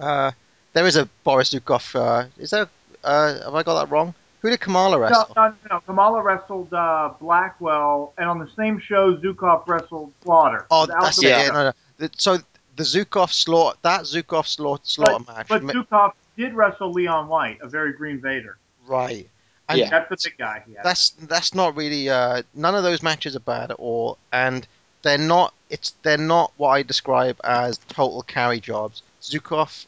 [0.00, 0.32] uh,
[0.76, 1.94] there is a Boris Zhukov.
[1.96, 2.68] Uh, is there?
[3.02, 4.12] Uh, have I got that wrong?
[4.42, 5.32] Who did Kamala wrestle?
[5.34, 5.54] no, no.
[5.70, 5.80] no.
[5.80, 10.66] Kamala wrestled uh, Blackwell, and on the same show, Zhukov wrestled Slaughter.
[10.70, 11.22] Oh, that's Alpha it.
[11.22, 11.44] Beta.
[11.44, 12.08] Yeah, no, no.
[12.18, 12.36] So
[12.76, 17.58] the Zhukov slaughter, that Zhukov slaughter, slaughter match, But ma- Zhukov did wrestle Leon White,
[17.62, 18.58] a very green Vader.
[18.86, 19.26] right?
[19.70, 20.62] And That's the big guy.
[20.68, 20.80] Yeah.
[20.84, 22.10] that's that's not really.
[22.10, 24.64] Uh, none of those matches are bad at all, and
[25.02, 25.54] they're not.
[25.70, 29.02] It's they're not what I describe as total carry jobs.
[29.22, 29.86] Zhukov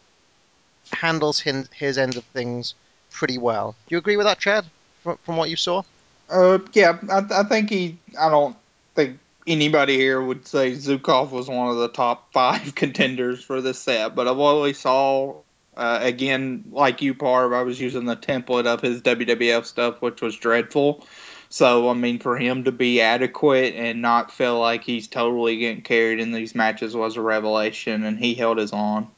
[0.93, 2.75] handles his, his end of things
[3.11, 3.75] pretty well.
[3.89, 4.65] Do you agree with that, Chad?
[5.03, 5.83] From, from what you saw?
[6.29, 7.99] Uh, yeah, I, I think he.
[8.19, 8.57] I don't
[8.95, 13.81] think anybody here would say Zhukov was one of the top five contenders for this
[13.81, 15.37] set, but what we saw,
[15.77, 20.21] uh, again, like you, Parv, I was using the template of his WWF stuff, which
[20.21, 21.07] was dreadful.
[21.51, 25.83] So, I mean, for him to be adequate and not feel like he's totally getting
[25.83, 29.09] carried in these matches was a revelation, and he held his own.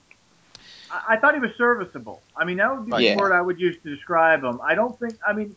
[0.90, 2.22] I, I thought he was serviceable.
[2.36, 3.14] I mean, that would be Yeah.
[3.14, 4.60] the word I would use to describe him.
[4.62, 5.16] I don't think.
[5.26, 5.54] I mean,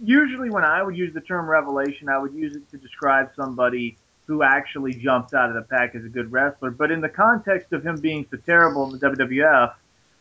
[0.00, 3.96] usually when I would use the term revelation, I would use it to describe somebody
[4.26, 6.70] who actually jumps out of the pack as a good wrestler.
[6.70, 9.74] But in the context of him being so terrible in the WWF,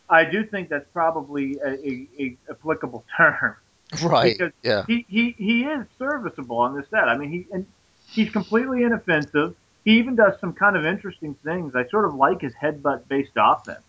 [0.09, 3.55] I do think that's probably a, a, a applicable term.
[4.03, 4.37] Right.
[4.37, 4.83] Because yeah.
[4.87, 7.07] he, he, he is serviceable on this set.
[7.07, 7.65] I mean, he and
[8.11, 9.55] he's completely inoffensive.
[9.85, 11.75] He even does some kind of interesting things.
[11.75, 13.83] I sort of like his headbutt based offense.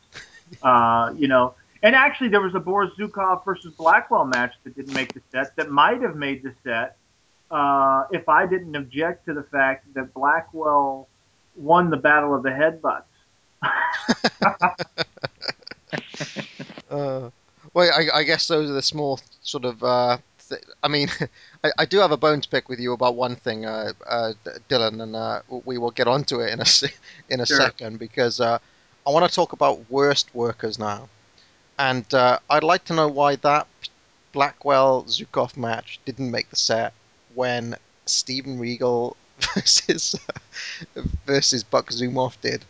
[0.63, 4.93] Uh, you know, and actually there was a Boris Zhukov versus Blackwell match that didn't
[4.93, 6.97] make the set that might have made the set
[7.51, 11.09] uh, if I didn't object to the fact that Blackwell
[11.55, 13.05] won the battle of the headbutts.
[16.91, 17.31] uh,
[17.73, 19.83] well, I, I guess those are the small sort of.
[19.83, 21.09] Uh, th- I mean,
[21.65, 24.33] I, I do have a bone to pick with you about one thing, uh, uh,
[24.69, 26.67] Dylan, and uh, we will get onto it in a
[27.33, 27.49] in a Sure.
[27.49, 28.59] second because uh,
[29.07, 31.09] I want to talk about worst workers now,
[31.79, 33.67] and uh, I'd like to know why that
[34.33, 36.95] Blackwell Zhukov match didn't make the set
[37.35, 39.17] when Steven Regal
[39.55, 40.17] versus
[41.27, 42.65] versus Buck Zumhofe did.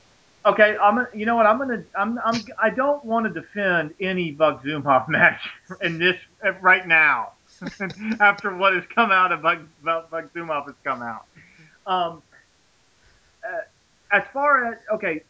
[0.47, 1.07] Okay, I'm.
[1.15, 1.47] You know what?
[1.47, 1.85] I'm gonna.
[1.95, 2.19] I'm.
[2.25, 2.43] I'm.
[2.61, 5.41] I don't want to defend any Buck Zumhofe match
[5.81, 6.17] in this
[6.61, 7.33] right now.
[8.21, 11.25] after what has come out of Buck, Buck, Zumhofe has come out.
[11.87, 12.23] Um,
[13.47, 13.61] uh,
[14.11, 15.23] as far as okay,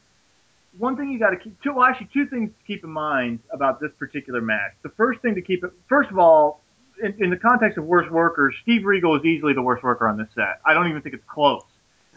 [0.78, 1.60] one thing you got to keep.
[1.62, 1.74] Two.
[1.74, 4.72] Well, actually, two things to keep in mind about this particular match.
[4.82, 5.72] The first thing to keep it.
[5.88, 6.62] First of all,
[7.02, 10.16] in, in the context of worst workers, Steve Regal is easily the worst worker on
[10.16, 10.60] this set.
[10.64, 11.62] I don't even think it's close.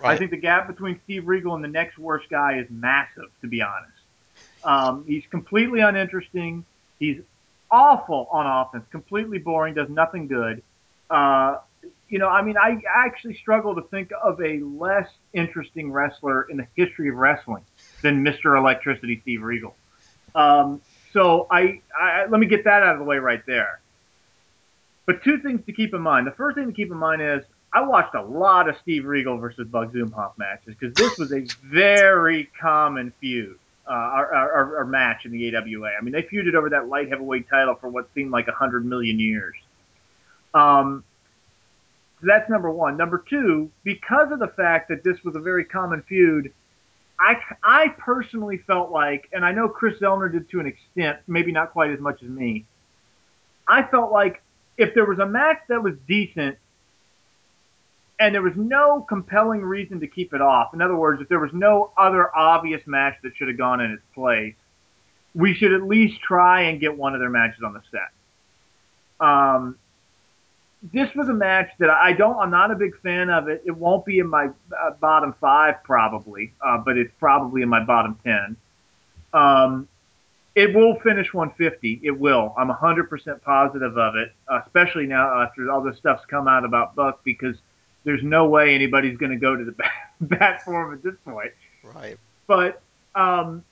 [0.03, 3.47] I think the gap between Steve Regal and the next worst guy is massive, to
[3.47, 3.97] be honest.
[4.63, 6.65] Um, he's completely uninteresting.
[6.99, 7.21] He's
[7.71, 10.61] awful on offense, completely boring, does nothing good.
[11.09, 11.57] Uh,
[12.09, 16.57] you know, I mean, I actually struggle to think of a less interesting wrestler in
[16.57, 17.63] the history of wrestling
[18.01, 18.57] than Mr.
[18.57, 19.75] Electricity Steve Regal.
[20.35, 20.81] Um,
[21.13, 23.79] so I, I let me get that out of the way right there.
[25.05, 26.27] But two things to keep in mind.
[26.27, 27.41] The first thing to keep in mind is
[27.73, 31.45] I watched a lot of Steve Regal versus Buck Zumhofe matches because this was a
[31.63, 33.57] very common feud
[33.87, 35.91] uh, or, match in the AWA.
[35.97, 38.85] I mean, they feuded over that light heavyweight title for what seemed like a hundred
[38.85, 39.55] million years.
[40.53, 41.03] Um,
[42.19, 42.97] so that's number one.
[42.97, 46.51] Number two, because of the fact that this was a very common feud,
[47.19, 51.51] I, I personally felt like, and I know Chris Zellner did to an extent, maybe
[51.51, 52.65] not quite as much as me.
[53.67, 54.41] I felt like
[54.77, 56.57] if there was a match that was decent
[58.19, 61.39] and there was no compelling reason to keep it off, in other words, if there
[61.39, 64.55] was no other obvious match that should have gone in its place,
[65.33, 69.25] we should at least try and get one of their matches on the set.
[69.25, 69.77] Um,
[70.83, 73.63] this was a match that I don't, I'm not a big fan of it.
[73.65, 77.83] It won't be in my uh, bottom five probably, uh, but it's probably in my
[77.83, 78.55] bottom 10.
[79.33, 79.87] Um,
[80.55, 82.01] it will finish 150.
[82.03, 82.53] It will.
[82.57, 84.31] I'm 100% positive of it,
[84.65, 87.55] especially now after all this stuff's come out about Buck because
[88.03, 91.15] there's no way anybody's going to go to the bat, bat for him at this
[91.25, 91.51] point.
[91.83, 92.17] Right.
[92.47, 92.81] But
[93.13, 93.63] um,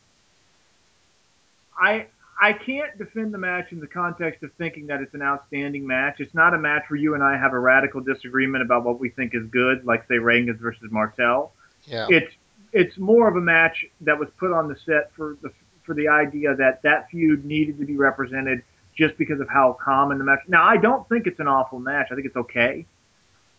[1.78, 2.08] I
[2.39, 6.19] I can't defend the match in the context of thinking that it's an outstanding match.
[6.19, 9.10] It's not a match where you and I have a radical disagreement about what we
[9.10, 11.54] think is good, like say Rheingans versus Martel.
[11.86, 12.08] Yeah.
[12.10, 12.34] It's
[12.74, 15.52] it's more of a match that was put on the set for the
[15.84, 18.63] for the idea that that feud needed to be represented
[18.98, 20.39] just because of how common the match.
[20.48, 22.08] Now I don't think it's an awful match.
[22.12, 22.86] I think it's okay.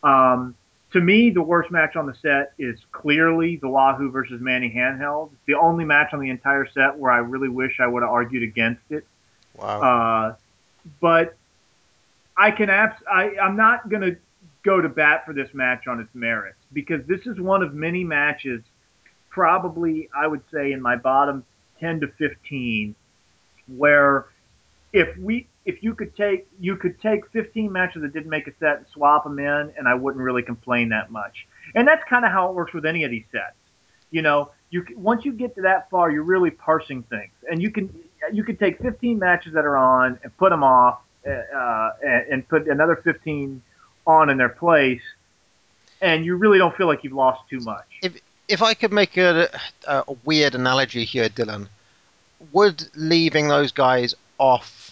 [0.03, 0.55] Um,
[0.97, 5.31] to me, the worst match on the set is clearly the Wahoo versus Manny Handheld.
[5.33, 8.11] It's the only match on the entire set where I really wish I would have
[8.11, 9.07] argued against it.
[9.55, 9.83] Wow.
[9.83, 10.35] Uh,
[11.03, 11.37] but
[12.35, 14.17] I can abs- I, I'm not going to
[14.63, 18.03] go to bat for this match on its merits because this is one of many
[18.03, 18.63] matches,
[19.29, 21.45] probably I would say in my bottom
[21.79, 22.95] 10 to 15,
[23.77, 24.29] where
[24.95, 28.52] if we if you could take you could take 15 matches that didn't make a
[28.59, 31.46] set and swap them in, and I wouldn't really complain that much.
[31.74, 33.57] And that's kind of how it works with any of these sets.
[34.11, 37.70] You know, you once you get to that far, you're really parsing things, and you
[37.70, 37.92] can
[38.33, 42.33] you can take 15 matches that are on and put them off, uh, uh, and,
[42.33, 43.61] and put another 15
[44.07, 45.02] on in their place,
[46.00, 47.87] and you really don't feel like you've lost too much.
[48.02, 49.48] If if I could make a,
[49.88, 51.68] a weird analogy here, Dylan,
[52.52, 54.87] would leaving those guys off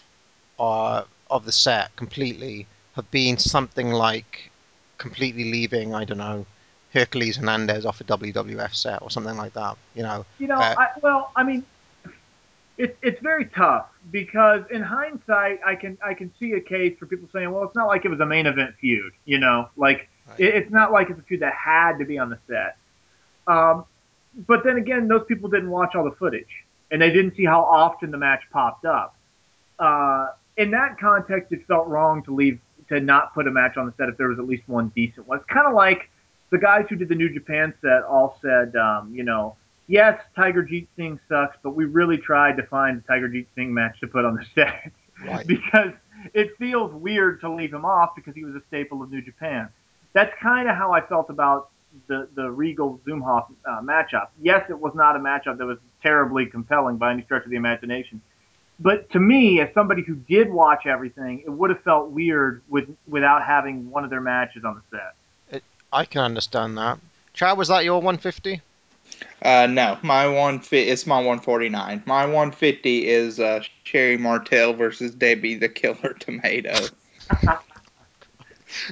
[0.64, 4.50] uh, of the set completely have been something like
[4.98, 6.46] completely leaving, I don't know,
[6.92, 9.76] Hercules Hernandez off a WWF set or something like that?
[9.94, 11.64] You know, You know, uh, I, well, I mean,
[12.78, 17.06] it's it's very tough because in hindsight, I can I can see a case for
[17.06, 20.08] people saying, well, it's not like it was a main event feud, you know, like
[20.38, 22.76] it, it's not like it's a feud that had to be on the set.
[23.46, 23.84] Um,
[24.46, 27.60] but then again, those people didn't watch all the footage and they didn't see how
[27.62, 29.16] often the match popped up.
[29.78, 33.86] Uh, in that context, it felt wrong to leave to not put a match on
[33.86, 35.38] the set if there was at least one decent one.
[35.38, 36.10] It's kind of like
[36.50, 40.62] the guys who did the New Japan set all said, um, you know, yes, Tiger
[40.62, 44.06] Jeet Singh sucks, but we really tried to find a Tiger Jeet Singh match to
[44.06, 44.92] put on the set
[45.24, 45.46] Right.
[45.46, 45.92] because
[46.34, 49.68] it feels weird to leave him off because he was a staple of New Japan.
[50.12, 51.70] That's kind of how I felt about
[52.08, 54.28] the the Regal Zumhofe uh, matchup.
[54.42, 57.56] Yes, it was not a matchup that was terribly compelling by any stretch of the
[57.56, 58.20] imagination.
[58.80, 62.88] But to me, as somebody who did watch everything, it would have felt weird with
[63.06, 65.56] without having one of their matches on the set.
[65.56, 66.98] it, I can understand that.
[67.34, 68.60] Chad, was that your 150?
[69.42, 70.88] Uh, no, my one fit.
[70.88, 72.02] It's my 149.
[72.06, 76.86] My 150 is uh, Sherri Martel versus Debbie the Killer Tomato.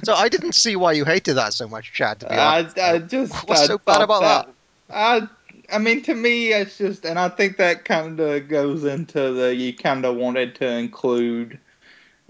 [0.03, 2.21] So I didn't see why you hated that so much, Chad.
[2.21, 4.53] To be I, honest, I just what's I so bad thought about that?
[4.89, 5.27] I
[5.71, 9.55] I mean, to me, it's just, and I think that kind of goes into the
[9.55, 11.59] you kind of wanted to include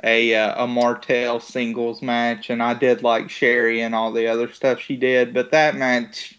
[0.04, 4.52] a uh, a Martel singles match, and I did like Sherri and all the other
[4.52, 6.38] stuff she did, but that match.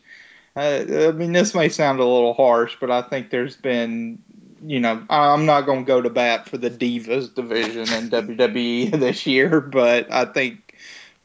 [0.57, 4.23] Uh, I mean, this may sound a little harsh, but I think there's been,
[4.65, 8.93] you know, I'm not going to go to bat for the Divas division in WWE
[9.01, 10.64] this year, but I think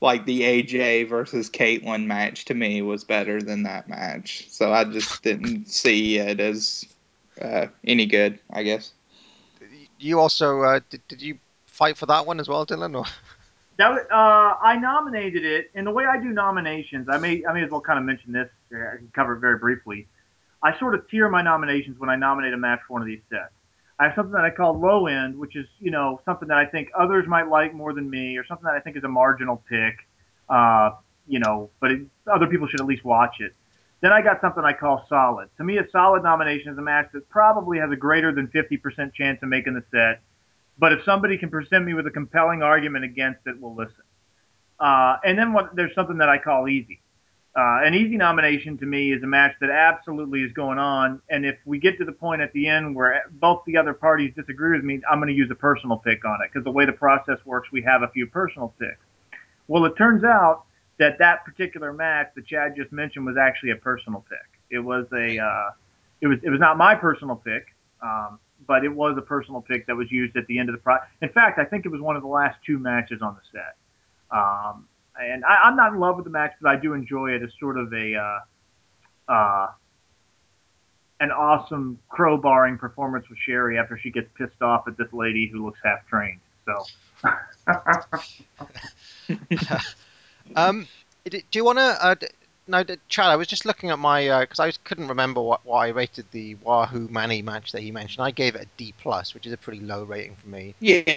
[0.02, 4.46] like the AJ versus Kaitlyn match to me was better than that match.
[4.50, 6.86] So I just didn't see it as
[7.42, 8.94] uh, any good, I guess.
[10.00, 12.96] You also uh, did, did you fight for that one as well, Dylan?
[12.96, 13.06] Or
[13.78, 17.54] That was, uh, I nominated it, and the way I do nominations, I may I
[17.54, 18.50] may as well kind of mention this.
[18.72, 20.08] I can cover it very briefly.
[20.62, 23.22] I sort of tier my nominations when I nominate a match for one of these
[23.30, 23.54] sets.
[24.00, 26.66] I have something that I call low end, which is you know something that I
[26.66, 29.64] think others might like more than me, or something that I think is a marginal
[29.70, 29.96] pick.
[30.50, 30.92] Uh,
[31.28, 33.54] you know, but it, other people should at least watch it.
[34.02, 35.50] Then I got something I call solid.
[35.58, 39.14] To me, a solid nomination is a match that probably has a greater than 50%
[39.14, 40.22] chance of making the set.
[40.78, 44.04] But if somebody can present me with a compelling argument against it, we'll listen.
[44.80, 47.02] Uh, and then what, there's something that I call easy.
[47.60, 51.22] Uh, an easy nomination to me is a match that absolutely is going on.
[51.30, 54.34] And if we get to the point at the end where both the other parties
[54.34, 56.86] disagree with me, I'm going to use a personal pick on it because the way
[56.86, 59.02] the process works, we have a few personal picks.
[59.68, 60.64] Well, it turns out
[61.00, 64.62] that that particular match that Chad just mentioned was actually a personal pick.
[64.70, 65.72] It was a, uh,
[66.22, 67.66] it was it was not my personal pick,
[68.02, 70.82] um, but it was a personal pick that was used at the end of the
[70.82, 70.96] pro.
[71.22, 73.76] In fact, I think it was one of the last two matches on the set.
[74.32, 74.88] Um,
[75.22, 77.50] and I, I'm not in love with the match, but I do enjoy it as
[77.60, 79.68] sort of a uh, uh,
[81.20, 85.66] an awesome crowbarring performance with Sherri after she gets pissed off at this lady who
[85.66, 86.40] looks half trained.
[86.66, 86.84] So.
[90.56, 90.88] um,
[91.30, 91.98] do you want to?
[92.02, 92.16] Uh,
[92.68, 93.26] no, Chad.
[93.26, 96.56] I was just looking at my because I couldn't remember what, what I rated the
[96.56, 98.24] Wahoo Manny match that he mentioned.
[98.24, 100.76] I gave it a D plus, which is a pretty low rating for me.
[100.80, 101.16] Yeah,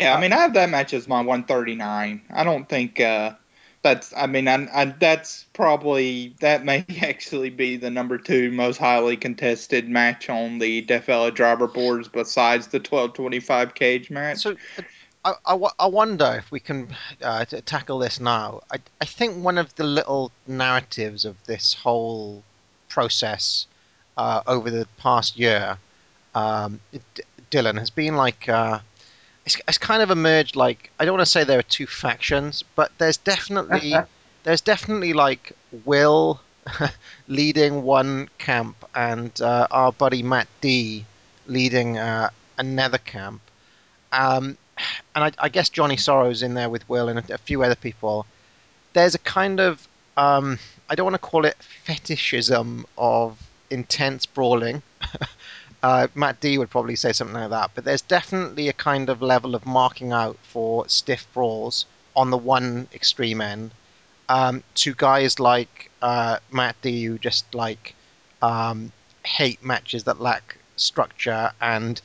[0.00, 0.14] yeah.
[0.16, 2.22] I mean, I have that match as my 139.
[2.30, 3.34] I don't think uh,
[3.82, 4.12] that's.
[4.16, 9.16] I mean, I, I, that's probably that may actually be the number two most highly
[9.16, 14.38] contested match on the Death Valley driver boards, besides the 1225 cage match.
[14.38, 14.56] So.
[15.24, 16.86] I, I, I wonder if we can
[17.20, 18.60] uh, tackle this now.
[18.70, 22.44] I, I think one of the little narratives of this whole
[22.88, 23.66] process
[24.16, 25.78] uh, over the past year,
[26.34, 26.80] um,
[27.50, 28.78] Dylan, has been like uh,
[29.46, 32.64] it's, it's kind of emerged like I don't want to say there are two factions,
[32.74, 33.94] but there's definitely
[34.42, 35.52] there's definitely like
[35.84, 36.40] Will
[37.28, 41.06] leading one camp and uh, our buddy Matt D
[41.46, 43.40] leading uh, another camp.
[44.12, 44.58] Um,
[45.14, 47.74] and I, I, guess Johnny Sorrow's in there with Will and a, a few other
[47.74, 48.26] people.
[48.92, 49.86] There's a kind of
[50.16, 53.38] um, I don't want to call it fetishism of
[53.70, 54.82] intense brawling.
[55.82, 59.22] uh, Matt D would probably say something like that, but there's definitely a kind of
[59.22, 63.70] level of marking out for stiff brawls on the one extreme end.
[64.28, 67.94] Um, to guys like uh, Matt D who just like
[68.42, 68.90] um,
[69.24, 72.00] hate matches that lack structure and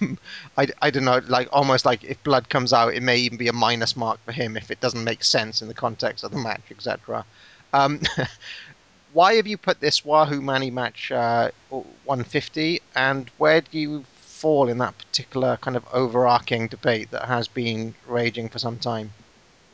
[0.00, 0.18] um,
[0.56, 3.48] I, I don't know, like almost like if blood comes out, it may even be
[3.48, 6.38] a minus mark for him if it doesn't make sense in the context of the
[6.38, 7.24] match, etc.
[7.72, 8.00] Um,
[9.14, 14.68] why have you put this Wahoo Manny match uh, 150, and where do you fall
[14.68, 19.12] in that particular kind of overarching debate that has been raging for some time?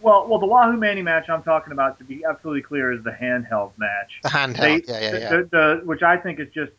[0.00, 3.10] Well, well, the Wahoo Manny match I'm talking about, to be absolutely clear, is the
[3.10, 4.20] handheld match.
[4.22, 5.28] The handheld, they, yeah, yeah, yeah.
[5.28, 6.72] The, the, which I think is just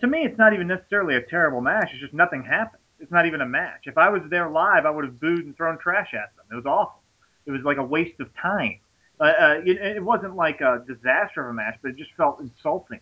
[0.00, 1.90] to me, it's not even necessarily a terrible match.
[1.92, 2.82] It's just nothing happened.
[3.00, 3.82] It's not even a match.
[3.84, 6.46] If I was there live, I would have booed and thrown trash at them.
[6.50, 7.00] It was awful.
[7.46, 8.78] It was like a waste of time.
[9.18, 12.38] Uh, uh, it, it, wasn't like a disaster of a match, but it just felt
[12.40, 13.00] insulting.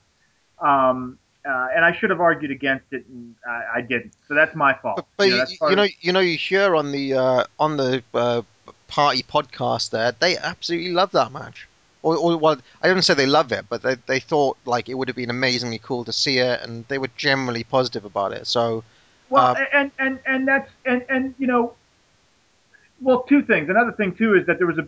[0.61, 4.15] Um, uh, and I should have argued against it, and I, I didn't.
[4.29, 4.97] So that's my fault.
[4.97, 7.77] But, but you, know, you, you know, you know, you hear on the uh, on
[7.77, 8.43] the uh,
[8.87, 11.69] party podcast there, they absolutely love that match
[12.05, 14.95] or, or well, I don't say they love it, but they they thought like it
[14.95, 18.47] would have been amazingly cool to see it, and they were generally positive about it.
[18.47, 18.85] So,
[19.31, 21.73] well, uh, and and and that's and and you know,
[23.01, 23.69] well, two things.
[23.69, 24.87] Another thing too is that there was a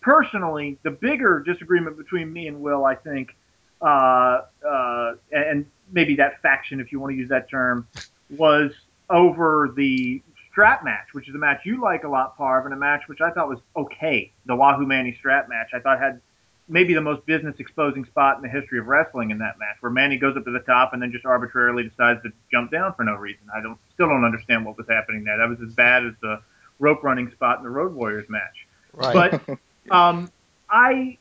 [0.00, 3.34] personally the bigger disagreement between me and Will, I think,
[3.80, 7.86] uh, uh, and maybe that faction, if you want to use that term,
[8.30, 8.72] was
[9.10, 12.76] over the strap match, which is a match you like a lot, Parv, and a
[12.76, 14.32] match which I thought was okay.
[14.46, 16.20] The Wahoo Manny strap match, I thought had
[16.68, 19.92] maybe the most business exposing spot in the history of wrestling in that match, where
[19.92, 23.04] Manny goes up to the top and then just arbitrarily decides to jump down for
[23.04, 23.42] no reason.
[23.54, 25.36] I don't still don't understand what was happening there.
[25.36, 26.40] That was as bad as the
[26.78, 28.66] rope running spot in the Road Warriors match.
[28.92, 29.40] Right.
[29.46, 29.58] But
[29.94, 30.30] um,
[30.70, 31.18] I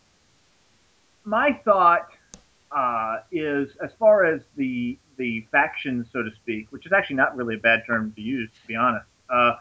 [1.26, 2.10] my thought
[2.72, 7.36] uh, is as far as the the factions, so to speak, which is actually not
[7.36, 9.06] really a bad term to use, to be honest.
[9.30, 9.56] Uh,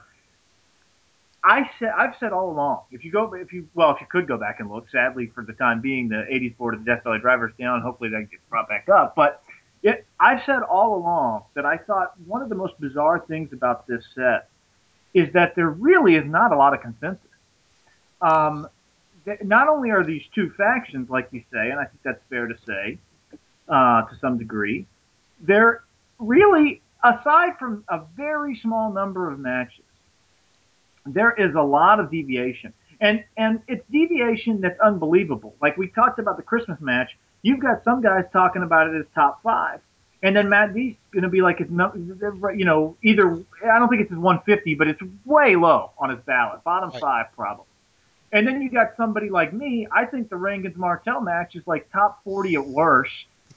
[1.44, 2.82] I said I've said all along.
[2.90, 4.88] If you go, if you well, if you could go back and look.
[4.90, 7.82] Sadly, for the time being, the '80s board of the Death Valley drivers down.
[7.82, 9.14] Hopefully, that gets brought back up.
[9.16, 9.42] But
[9.82, 13.86] it, I've said all along that I thought one of the most bizarre things about
[13.86, 14.48] this set
[15.14, 17.28] is that there really is not a lot of consensus.
[18.20, 18.68] Um,
[19.42, 22.54] not only are these two factions, like you say, and I think that's fair to
[22.66, 22.98] say
[23.68, 24.86] uh, to some degree,
[25.40, 25.84] they're
[26.18, 29.84] really aside from a very small number of matches
[31.06, 32.72] there is a lot of deviation.
[33.00, 35.54] And and it's deviation that's unbelievable.
[35.60, 37.10] Like we talked about the Christmas match,
[37.42, 39.80] you've got some guys talking about it as top five.
[40.22, 44.02] And then Matt D's going to be like, his, you know, either, I don't think
[44.02, 47.00] it's his 150, but it's way low on his ballot, bottom Right.
[47.00, 47.64] five probably.
[48.30, 51.90] And then you got somebody like me, I think the Rheingans Martel match is like
[51.92, 53.12] top 40 at worst,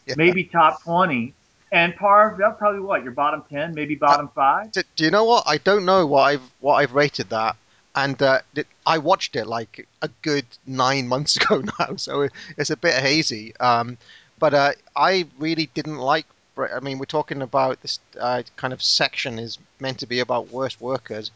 [0.05, 0.15] Yeah.
[0.17, 1.33] maybe top 20.
[1.71, 4.71] And Parv, that's probably what, your bottom 10, maybe bottom five?
[4.71, 5.43] Do, do you know what?
[5.45, 7.57] I don't know what I've what I've rated that,
[7.95, 12.33] and uh, it, I watched it like a good nine months ago now, so it,
[12.57, 13.55] it's a bit hazy.
[13.57, 13.97] Um,
[14.39, 16.25] but uh, I really didn't like.
[16.57, 20.51] I mean, we're talking about this uh, kind of section is meant to be about
[20.51, 21.31] worst workers.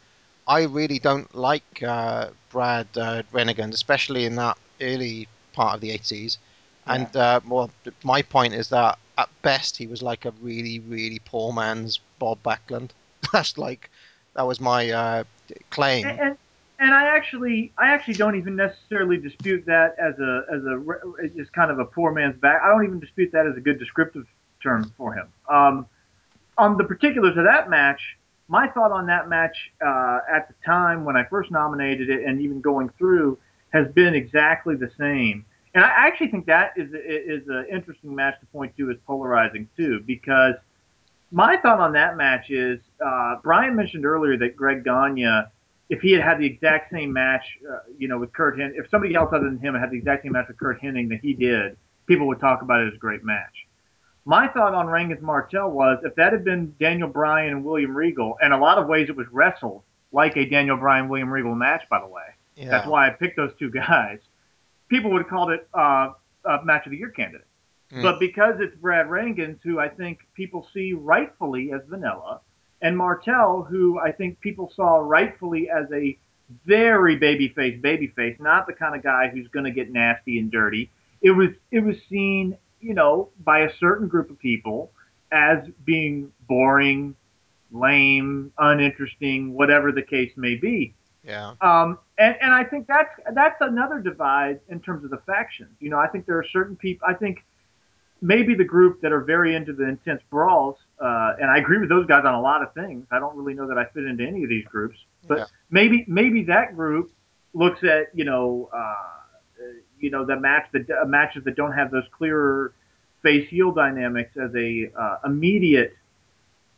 [0.47, 6.37] I really don't like uh, Brad uh, especially in that early part of the 80s.
[6.87, 7.69] And uh, well,
[8.03, 12.41] my point is that at best he was like a really, really poor man's Bob
[12.41, 12.91] Backlund.
[13.33, 13.91] That's like
[14.35, 15.23] that was my uh,
[15.69, 16.07] claim.
[16.07, 16.37] and, and
[16.79, 20.83] and I actually I actually don't even necessarily dispute that as a as a
[21.23, 22.61] as just kind of a poor man's back.
[22.63, 24.25] I don't even dispute that as a good descriptive
[24.61, 25.27] term for him.
[25.49, 25.87] Um,
[26.57, 28.01] on the particulars of that match,
[28.47, 29.55] my thought on that match
[29.85, 33.37] uh, at the time when I first nominated it, and even going through,
[33.69, 35.45] has been exactly the same.
[35.75, 39.69] And I actually think that is is an interesting match to point to as polarizing
[39.77, 40.55] too, because
[41.31, 45.43] my thought on that match is uh, Brian mentioned earlier that Greg Gagne,
[45.89, 48.89] if he had had the exact same match, uh, you know, with Curt Hen, if
[48.89, 51.33] somebody else other than him had the exact same match with Curt Hennig that he
[51.33, 53.67] did, people would talk about it as a great match.
[54.29, 58.37] My thought on Rheingans Martel was if that had been Daniel Bryan and William Regal,
[58.39, 61.81] and a lot of ways it was wrestled like a Daniel Bryan William Regal match,
[61.89, 62.35] by the way.
[62.55, 62.69] Yeah.
[62.69, 64.19] That's why I picked those two guys.
[64.87, 66.11] People would have called it uh,
[66.45, 67.47] a match of the year candidate.
[67.91, 68.03] Mm.
[68.03, 72.41] But because it's Brad Rheingans, who I think people see rightfully as vanilla,
[72.83, 76.15] and Martel, who I think people saw rightfully as a
[76.67, 80.91] very babyface, babyface, not the kind of guy who's going to get nasty and dirty.
[81.19, 84.91] It was it was seen, you know, by a certain group of people
[85.31, 87.15] as being boring,
[87.71, 90.93] lame, uninteresting, whatever the case may be.
[91.23, 91.53] Yeah.
[91.61, 95.71] Um, and, and I think that's that's another divide in terms of the factions.
[95.79, 97.07] You know, I think there are certain people.
[97.07, 97.45] I think
[98.21, 101.89] maybe the group that are very into the intense brawls, uh, and I agree with
[101.89, 103.05] those guys on a lot of things.
[103.11, 105.45] I don't really know that I fit into any of these groups, but Yeah.
[105.69, 107.11] maybe maybe that group
[107.53, 109.18] looks at you know uh,
[109.99, 112.73] you know the match that uh, matches that don't have those clearer
[113.21, 115.93] face heel dynamics as a uh, immediate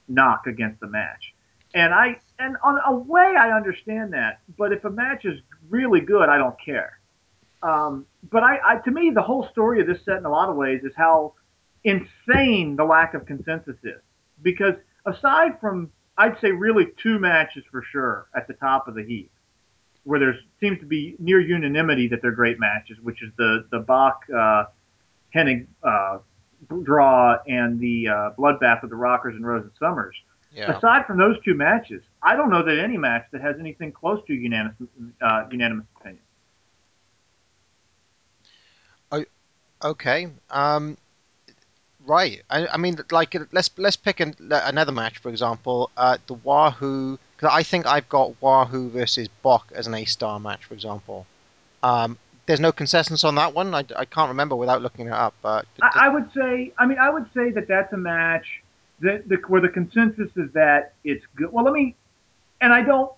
[0.07, 1.34] knock against the match.
[1.74, 6.01] And I and on a way I understand that, but if a match is really
[6.01, 6.99] good, I don't care.
[7.63, 10.49] Um, but I, I, to me, the whole story of this set, in a lot
[10.49, 11.34] of ways, is how
[11.84, 14.01] insane the lack of consensus is.
[14.41, 14.74] Because
[15.05, 19.32] aside from, I'd say, really two matches for sure at the top of the heap,
[20.03, 23.79] where there seems to be near unanimity that they're great matches, which is the the
[23.79, 24.65] Bock uh,
[25.35, 26.19] Hennig uh,
[26.83, 30.15] draw and the uh, bloodbath of the Rockers and Rose and Somers.
[30.53, 30.77] Yeah.
[30.77, 34.19] Aside from those two matches, I don't know that any match that has anything close
[34.27, 34.75] to unanimous
[35.21, 36.23] uh, unanimous opinion.
[39.83, 40.27] Okay.
[40.49, 40.97] Um,
[42.05, 42.41] right.
[42.49, 47.17] I, I mean, like, let's let's pick an, another match, for example, uh, the Wahoo.
[47.41, 51.25] Because I think I've got Wahoo versus Bok as an A star match, for example.
[51.81, 53.73] Um, there's no consensus on that one.
[53.73, 55.33] I, I can't remember without looking it up.
[55.41, 58.61] But I, I would say, I mean, I would say that that's a match
[58.99, 61.51] that the, where the consensus is that it's good.
[61.51, 61.95] Well, let me,
[62.61, 63.11] and I don't,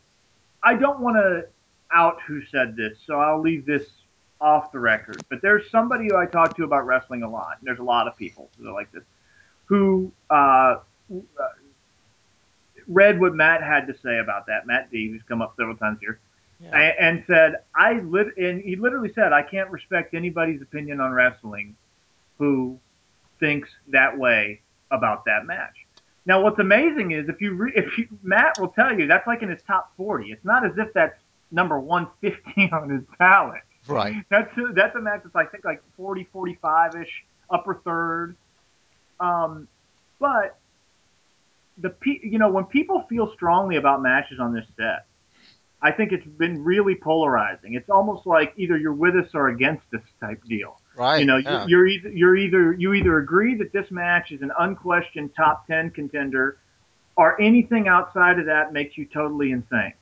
[0.63, 1.45] I don't want to
[1.93, 3.84] out who said this, so I'll leave this
[4.39, 5.21] off the record.
[5.30, 7.57] But there's somebody who I talk to about wrestling a lot.
[7.59, 9.03] And there's a lot of people who are like this,
[9.65, 10.78] who uh,
[12.88, 14.65] read what Matt had to say about that.
[14.67, 16.19] Matt D, who's come up several times here,
[16.73, 21.11] a- and said, "I lit," and he literally said, "I can't respect anybody's opinion on
[21.13, 21.75] wrestling
[22.38, 22.79] who
[23.39, 24.61] thinks that way
[24.91, 25.86] about that match."
[26.25, 29.41] Now, what's amazing is if you re- if you, Matt will tell you that's like
[29.41, 30.31] in his top forty.
[30.31, 31.19] It's not as if that's
[31.51, 33.61] number one fifty on his ballot.
[33.88, 34.23] Right.
[34.29, 38.36] That's that's a match that's I think like 40, 45 ish, upper third.
[39.19, 39.67] Um,
[40.19, 40.57] but
[41.78, 45.05] the pe- you know when people feel strongly about matches on this set,
[45.82, 47.74] I think it's been really polarizing.
[47.74, 50.80] It's almost like either you're with us or against us type deal.
[50.95, 51.19] Right.
[51.19, 51.65] You know, yeah.
[51.67, 55.89] you're, either you're either you either agree that this match is an unquestioned top ten
[55.89, 56.59] contender,
[57.15, 59.93] or anything outside of that makes you totally insane.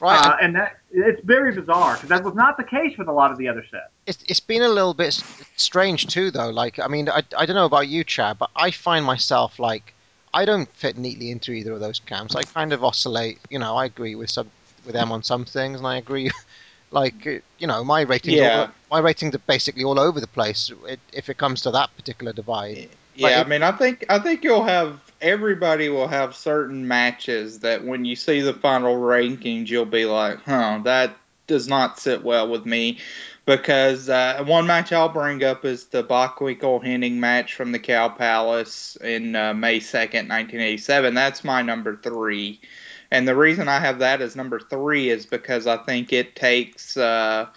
[0.00, 0.26] Right.
[0.26, 3.30] Uh, and that it's very bizarre because that was not the case with a lot
[3.30, 3.92] of the other sets.
[4.06, 5.22] it's it's been a little bit
[5.56, 8.70] strange too though like i mean I, I don't know about you chad but i
[8.70, 9.94] find myself like
[10.34, 13.76] i don't fit neatly into either of those camps i kind of oscillate you know
[13.76, 14.50] i agree with some
[14.84, 16.30] with them on some things and i agree
[16.90, 18.60] like uh, you know my ratings Yeah.
[18.60, 21.94] all, my ratings are basically all over the place it, if it comes to that
[21.96, 26.34] particular divide Yeah, But I mean, I think I think you'll have everybody will have
[26.34, 31.16] certain matches that when you see the final rankings, you'll be like, "Huh, that
[31.46, 32.98] does not sit well with me."
[33.50, 38.08] Because uh, one match I'll bring up is the Bockwinkel Hennig match from the Cow
[38.08, 41.14] Palace in uh, May second, nineteen eighty seven.
[41.14, 42.60] That's my number three,
[43.10, 46.96] and the reason I have that as number three is because I think it takes.
[46.96, 47.48] Uh,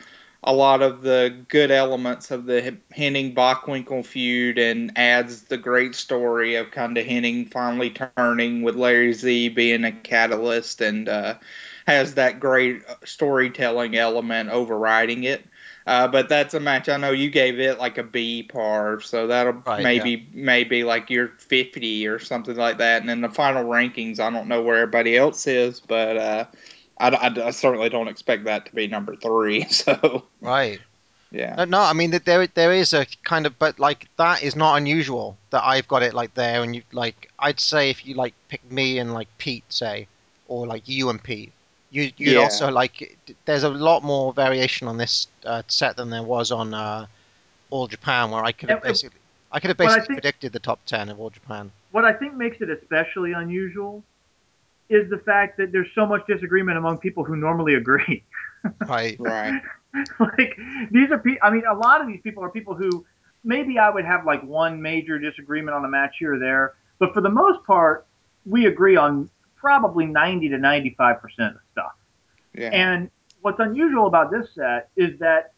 [0.46, 5.96] a lot of the good elements of the Hennig Bockwinkel feud and adds the great
[5.96, 11.36] story of kind of Hennig finally turning with Larry Z being a catalyst and uh,
[11.88, 15.46] has that great storytelling element overriding it.
[15.86, 19.28] Uh, but that's a match I know you gave it like a B par, so
[19.28, 23.02] that'll Right, maybe maybe like your 50 or something like that.
[23.02, 26.46] And in the final rankings, I don't know where everybody else is, but uh,
[27.00, 29.66] I, I- I certainly don't expect that to be number three.
[29.70, 30.82] So right
[31.32, 31.58] yeah.
[31.58, 34.56] No, no, I mean that there there is a kind of, but like that is
[34.56, 38.16] not unusual that I've got it like there, and you like I'd say if you
[38.16, 40.08] like pick me and like Pete, say,
[40.48, 41.52] or like you and Pete,
[41.90, 42.40] you you'd Yeah.
[42.40, 43.18] also like.
[43.46, 47.06] There's a lot more variation on this uh, set than there was on uh,
[47.70, 49.20] All Japan, where I could have basically
[49.52, 51.72] I could have but I basically think- predicted the top ten of All Japan.
[51.92, 54.04] What I think makes it especially unusual
[54.90, 58.24] is the fact that there's so much disagreement among people who normally agree.
[58.88, 59.18] Right.
[59.20, 59.62] Right.
[60.22, 60.58] like
[60.90, 61.40] these are people.
[61.44, 63.06] I mean, a lot of these people are people who
[63.44, 67.14] maybe I would have like one major disagreement on a match here or there, but
[67.14, 68.06] for the most part,
[68.46, 71.92] we agree on probably 90 to 95 percent of stuff.
[72.54, 72.70] Yeah.
[72.70, 73.12] And
[73.44, 75.54] what's unusual about this set is that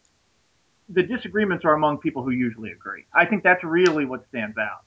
[0.88, 3.04] the disagreements are among people who usually agree.
[3.14, 4.82] I think that's really what stands out.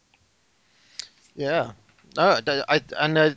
[1.35, 1.71] Yeah.
[2.15, 3.31] No, I and uh,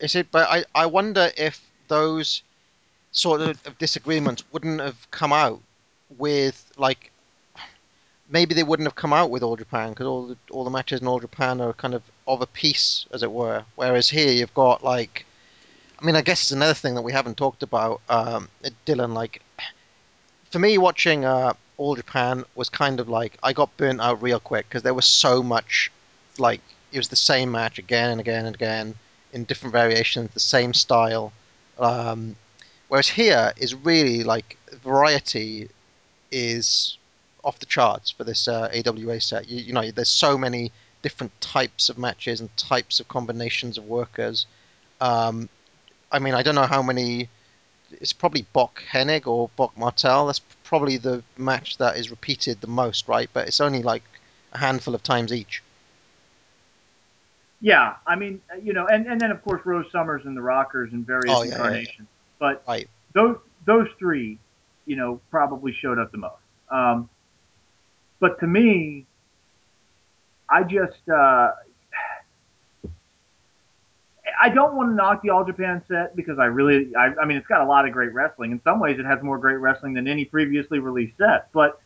[0.00, 0.30] is it?
[0.30, 2.42] But I I wonder if those
[3.12, 5.60] sort of of disagreements wouldn't have come out
[6.18, 7.10] with like
[8.28, 11.00] maybe they wouldn't have come out with All Japan because all the all the matches
[11.00, 13.64] in All Japan are kind of of a piece, as it were.
[13.76, 15.24] Whereas here you've got like,
[16.00, 18.48] I mean, I guess it's another thing that we haven't talked about, um,
[18.86, 19.14] Dylan.
[19.14, 19.42] Like,
[20.50, 24.38] for me, watching uh, All Japan was kind of like I got burnt out real
[24.38, 25.90] quick because there was so much,
[26.38, 26.60] like
[26.92, 28.94] it was the same match again and again and again
[29.32, 31.32] in different variations, the same style.
[31.78, 32.36] Um,
[32.88, 35.68] whereas here is really like variety
[36.30, 36.96] is
[37.44, 39.48] off the charts for this uh, AWA set.
[39.48, 40.70] You, you know, there's so many
[41.02, 44.46] different types of matches and types of combinations of workers.
[45.00, 45.48] Um,
[46.10, 47.28] I mean, I don't know how many.
[47.90, 50.26] It's probably Bok Hennig or Bok Martel.
[50.26, 53.30] That's probably the match that is repeated the most, right?
[53.32, 54.02] But it's only like
[54.52, 55.62] a handful of times each.
[57.60, 60.92] Yeah, I mean, you know, and, and then of course Rose Somers and the Rockers
[60.92, 61.64] in various Oh, yeah, yeah, yeah.
[61.66, 62.08] incarnations.
[62.38, 62.88] But Right.
[63.14, 64.38] those those three,
[64.86, 66.34] you know, probably showed up the most.
[66.70, 67.08] Um,
[68.20, 69.06] but to me,
[70.48, 71.52] I just uh,
[74.40, 77.36] I don't want to knock the All Japan set because I really I, I mean
[77.36, 78.52] it's got a lot of great wrestling.
[78.52, 81.52] In some ways, it has more great wrestling than any previously released set.
[81.52, 81.80] But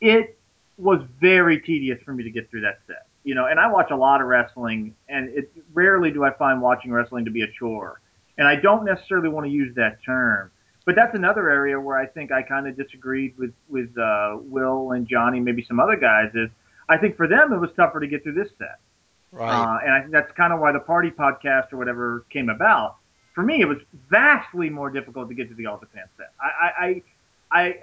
[0.00, 0.38] it
[0.78, 3.06] was very tedious for me to get through that set.
[3.24, 6.62] You know, and I watch a lot of wrestling, and it rarely do I find
[6.62, 8.00] watching wrestling to be a chore.
[8.38, 10.50] And I don't necessarily want to use that term,
[10.84, 14.92] but that's another area where I think I kind of disagreed with with uh, Will
[14.92, 16.30] and Johnny, maybe some other guys.
[16.34, 16.50] Is
[16.88, 18.78] I think for them it was tougher to get through this set.
[19.36, 19.52] Right.
[19.52, 22.96] Uh, and I think that's kind of why the party podcast or whatever came about.
[23.34, 23.76] For me, it was
[24.08, 26.32] vastly more difficult to get to the All Japan set.
[26.40, 27.02] I, I,
[27.50, 27.74] I, I,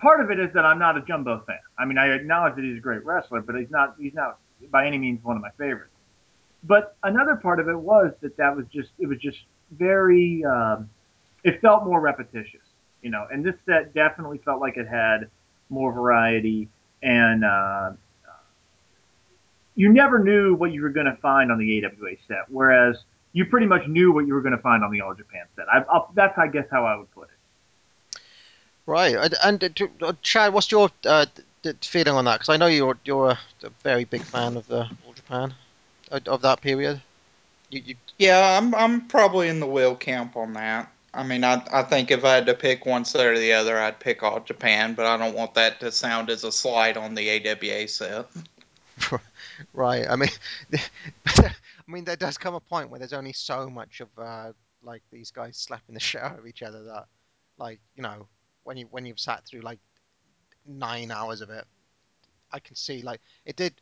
[0.00, 1.60] part of it is that I'm not a Jumbo fan.
[1.78, 4.40] I mean, I acknowledge that he's a great wrestler, but he's not, he's not
[4.72, 5.92] by any means one of my favorites.
[6.64, 9.38] But another part of it was that that was just, it was just
[9.70, 10.90] very, um,
[11.44, 12.66] it felt more repetitious,
[13.02, 13.28] you know.
[13.32, 15.30] And this set definitely felt like it had
[15.70, 16.68] more variety,
[17.02, 17.92] and uh,
[19.74, 22.96] you never knew what you were going to find on the AWA set, whereas
[23.32, 25.66] you pretty much knew what you were going to find on the All Japan set.
[25.72, 28.20] I, I'll, that's, I guess, how I would put it.
[28.84, 31.26] Right, and, and uh, Chad, what's your uh,
[31.80, 32.40] feeling on that?
[32.40, 35.54] Because I know you're you're a, a, very big fan of the All Japan
[36.10, 37.00] of that period.
[37.70, 37.94] You, you...
[38.18, 40.90] Yeah, I'm I'm probably in the Will camp on that.
[41.14, 43.78] I mean, I I think if I had to pick one set or the other,
[43.78, 47.14] I'd pick All Japan, but I don't want that to sound as a slight on
[47.14, 48.26] the AWA set.
[49.72, 50.06] right.
[50.08, 50.30] I mean,
[51.26, 51.52] I
[51.86, 55.30] mean, there does come a point where there's only so much of uh, like these
[55.30, 57.06] guys slapping the shit out of each other that,
[57.58, 58.26] like, you know,
[58.64, 59.78] when you when you've sat through like
[60.66, 61.64] nine hours of it,
[62.52, 63.74] I can see like it did.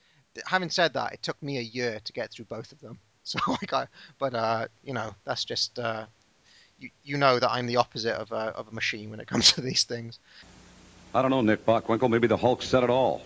[0.46, 2.98] Having said that, it took me a year to get through both of them.
[3.22, 3.86] So like, I,
[4.18, 6.06] but uh, you know, that's just uh,
[6.78, 9.52] you you know that I'm the opposite of a of a machine when it comes
[9.52, 10.18] to these things.
[11.14, 12.08] I don't know, Nick Bockwinkel.
[12.08, 13.22] Maybe the Hulk said it all.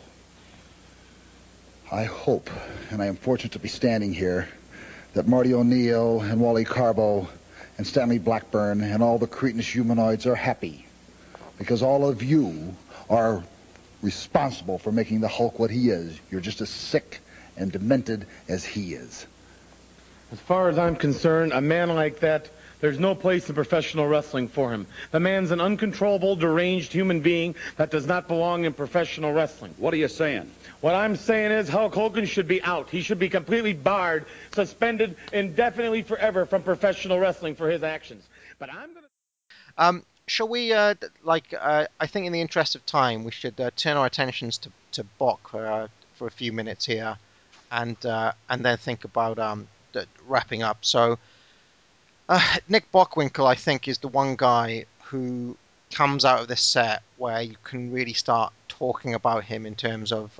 [1.94, 2.50] I hope,
[2.90, 4.48] and I am fortunate to be standing here,
[5.12, 7.28] that Marty O'Neill and Wally Karbo
[7.78, 10.88] and Stanley Blackburn and all the cretinous humanoids are happy.
[11.56, 12.74] Because all of you
[13.08, 13.44] are
[14.02, 16.18] responsible for making the Hulk what he is.
[16.32, 17.20] You're just as sick
[17.56, 19.24] and demented as he is.
[20.32, 24.48] As far as I'm concerned, a man like that, there's no place in professional wrestling
[24.48, 24.88] for him.
[25.12, 29.76] The man's an uncontrollable, deranged human being that does not belong in professional wrestling.
[29.78, 30.50] What are you saying?
[30.84, 32.90] What I'm saying is Hulk Hogan should be out.
[32.90, 38.22] He should be completely barred, suspended indefinitely forever from professional wrestling for his actions.
[38.58, 39.82] But I'm going to.
[39.82, 43.58] Um, shall we, uh, like, uh, I think in the interest of time, we should
[43.58, 47.16] uh, turn our attentions to, to Bok for, uh, for a few minutes here
[47.72, 49.66] and, uh, and then think about um,
[50.26, 50.76] wrapping up.
[50.82, 51.18] So,
[52.28, 55.56] uh, Nick Bockwinkel, I think, is the one guy who
[55.94, 60.12] comes out of this set where you can really start talking about him in terms
[60.12, 60.38] of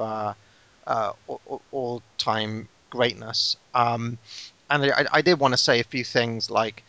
[1.72, 3.56] all time greatness.
[3.74, 4.18] Um,
[4.70, 6.82] and I, I did want to say a few things like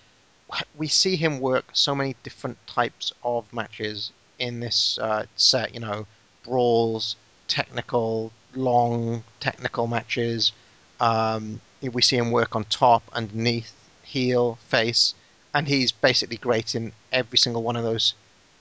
[0.78, 5.74] we see him work so many different types of matches in this uh, set.
[5.74, 6.08] You know,
[6.44, 7.16] brawls,
[7.48, 10.52] technical, long technical matches.
[11.00, 13.74] Um, we see him work on top, underneath,
[14.04, 15.14] heel, face,
[15.54, 18.14] and he's basically great in every single one of those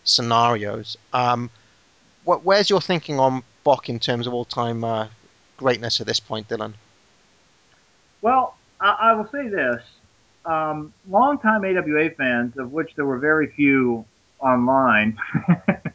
[0.05, 0.97] scenarios.
[1.13, 1.51] Um,
[2.25, 5.09] where's your thinking on Bok in terms of all-time uh,
[5.57, 6.75] greatness at this point, Dylan?
[8.23, 9.83] Well, I, I will say this
[10.45, 14.05] um, longtime AWA fans, of which there were very few
[14.41, 15.19] online,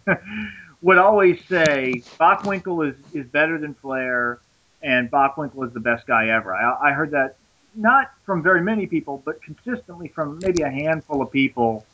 [0.81, 4.39] would always say Bockwinkel is, is better than Flair
[4.81, 6.55] and Bockwinkel is the best guy ever.
[6.55, 7.35] I, I heard that
[7.75, 11.85] not from very many people, but consistently from maybe a handful of people,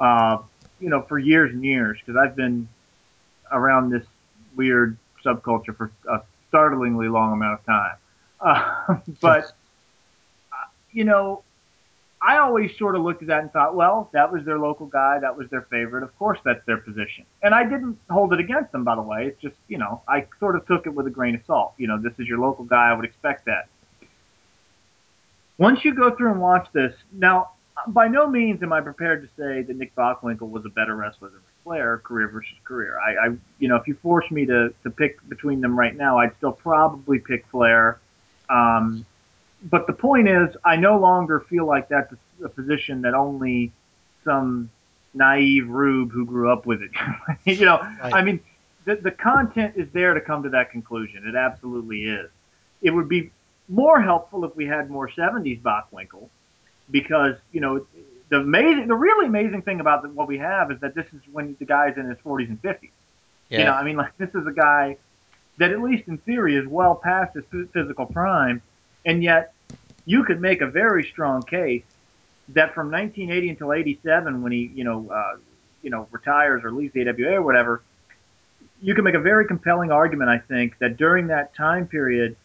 [0.00, 0.38] uh,
[0.80, 2.68] you know, for years and years, because I've been
[3.52, 4.04] around this
[4.56, 7.96] weird subculture for a startlingly long amount of time.
[8.44, 9.52] Uh, but,
[10.90, 11.44] you know,
[12.20, 15.18] I always sort of looked at that and thought, well, that was their local guy.
[15.20, 16.04] That was their favorite.
[16.04, 17.24] Of course, that's their position.
[17.42, 19.26] And I didn't hold it against them, by the way.
[19.26, 21.74] It's just, you know, I sort of took it with a grain of salt.
[21.78, 22.90] You know, this is your local guy.
[22.90, 23.68] I would expect that.
[25.58, 27.50] Once you go through and watch this, now,
[27.88, 31.28] by no means am I prepared to say that Nick Bockwinkel was a better wrestler
[31.30, 32.98] than Flair, career versus career.
[32.98, 36.18] I, I, you know, if you force me to, to pick between them right now,
[36.18, 38.00] I'd still probably pick Flair.
[38.48, 39.06] Um,
[39.64, 43.70] but the point is, I no longer feel like that's a, position that only
[44.24, 44.68] some
[45.14, 46.90] naive rube who grew up with it.
[47.44, 48.14] you know, right.
[48.14, 48.40] I mean,
[48.84, 51.26] the, the content is there to come to that conclusion.
[51.28, 52.28] It absolutely is.
[52.80, 53.30] It would be
[53.68, 56.28] more helpful if we had more 70s Bockwinkel
[56.90, 57.86] because, you know,
[58.32, 61.20] the amazing, the really amazing thing about the, what we have is that this is
[61.30, 62.88] when the guy's in his 40s and 50s.
[63.50, 63.58] Yeah.
[63.58, 64.96] You know, I mean, like this is a guy
[65.58, 68.62] that at least in theory is well past his physical prime
[69.04, 69.52] and yet,
[70.04, 71.84] you could make a very strong case
[72.50, 75.36] that from 1980 until 87, when he, you know, uh,
[75.82, 77.82] you know, retires or leaves the AWA or whatever,
[78.80, 82.36] you can make a very compelling argument, I think, that during that time period,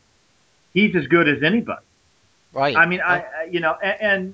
[0.74, 1.86] he's as good as anybody.
[2.54, 2.76] Right.
[2.76, 4.34] I mean, I, I you know, and, and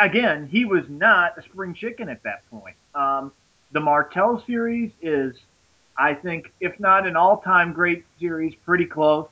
[0.00, 2.76] again, he was not a spring chicken at that point.
[2.94, 3.32] Um,
[3.72, 5.34] the Martel series is,
[5.98, 9.28] I think, if not an all-time great series, pretty close.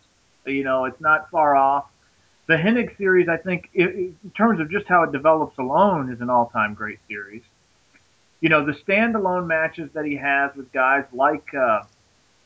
[0.46, 1.86] You know, it's not far off.
[2.46, 6.28] The Hennig series, I think, in terms of just how it develops alone, is an
[6.28, 7.42] all-time great series.
[8.40, 11.82] You know, the standalone matches that he has with guys like uh,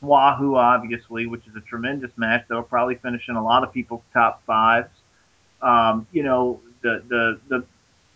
[0.01, 3.73] Wahoo, obviously, which is a tremendous match that will probably finish in a lot of
[3.73, 4.89] people's top fives.
[5.61, 7.65] Um, you know, the, the the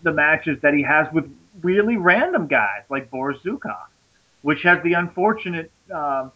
[0.04, 1.32] the matches that he has with
[1.62, 3.86] really random guys like Boris Zhukov,
[4.42, 6.30] which has the unfortunate uh,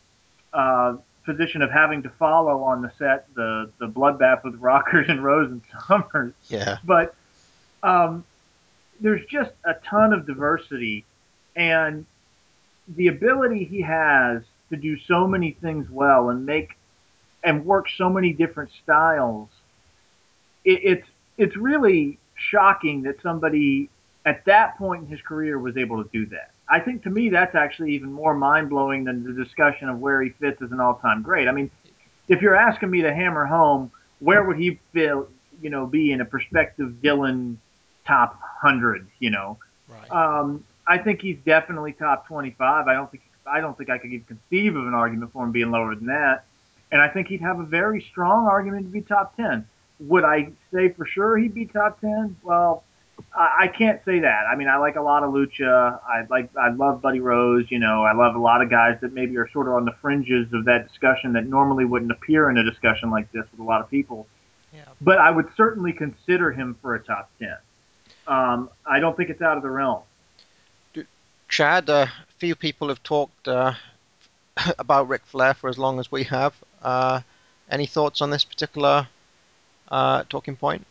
[0.53, 5.23] uh, position of having to follow on the set the the bloodbath with Rockers and
[5.23, 6.33] Rose and Somers.
[6.47, 6.77] Yeah.
[6.83, 7.15] But
[7.83, 8.23] um,
[8.99, 11.05] there's just a ton of diversity,
[11.55, 12.05] and
[12.87, 16.77] the ability he has to do so many things well and make
[17.43, 19.49] and work so many different styles.
[20.63, 21.07] It, it's
[21.37, 23.89] it's really shocking that somebody
[24.25, 26.51] at that point in his career was able to do that.
[26.67, 30.21] I think to me that's actually even more mind blowing than the discussion of where
[30.21, 31.47] he fits as an all time great.
[31.47, 31.69] I mean,
[32.27, 35.27] if you're asking me to hammer home where would he feel,
[35.61, 37.57] you know, be in a prospective Dylan
[38.07, 39.57] top hundred, you know,
[39.87, 40.09] Right.
[40.11, 42.87] um, I think he's definitely top 25.
[42.87, 45.51] I don't think I don't think I could even conceive of an argument for him
[45.51, 46.45] being lower than that.
[46.91, 49.67] And I think he'd have a very strong argument to be top 10.
[49.99, 52.35] Would I say for sure he'd be top 10?
[52.43, 52.83] Well,
[53.33, 54.45] I, I can't say that.
[54.51, 55.99] I mean, I like a lot of Lucha.
[56.07, 57.65] I like I love Buddy Rose.
[57.69, 59.93] You know, I love a lot of guys that maybe are sort of on the
[60.01, 63.63] fringes of that discussion that normally wouldn't appear in a discussion like this with a
[63.63, 64.27] lot of people.
[64.73, 64.83] Yeah.
[64.99, 67.55] But I would certainly consider him for a top 10.
[68.27, 70.01] Um, I don't think it's out of the realm.
[71.47, 73.73] Chad, a few people have talked uh,
[74.79, 76.53] about Ric Flair for as long as we have.
[76.81, 77.21] Uh,
[77.69, 79.07] any thoughts on this particular
[79.89, 80.85] uh, talking point?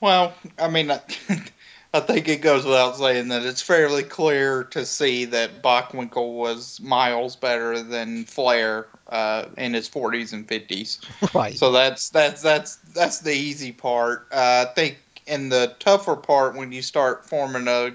[0.00, 1.00] Well, I mean, I,
[1.94, 6.80] I think it goes without saying that it's fairly clear to see that Bockwinkel was
[6.80, 10.98] miles better than Flair uh, in his 40s and 50s.
[11.34, 11.56] Right.
[11.56, 14.28] So that's that's that's that's the easy part.
[14.32, 17.92] Uh, I think in the tougher part, when you start forming a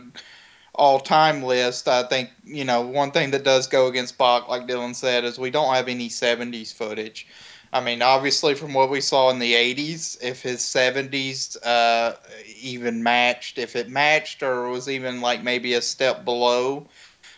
[0.73, 4.95] all-time list, I think you know one thing that does go against Bock, like Dylan
[4.95, 7.28] said, is we don't have any 70s footage.
[7.72, 12.15] I mean, obviously, from what we saw in the 80s, if his 70s uh,
[12.61, 16.88] even matched, if it matched or was even like maybe a step below,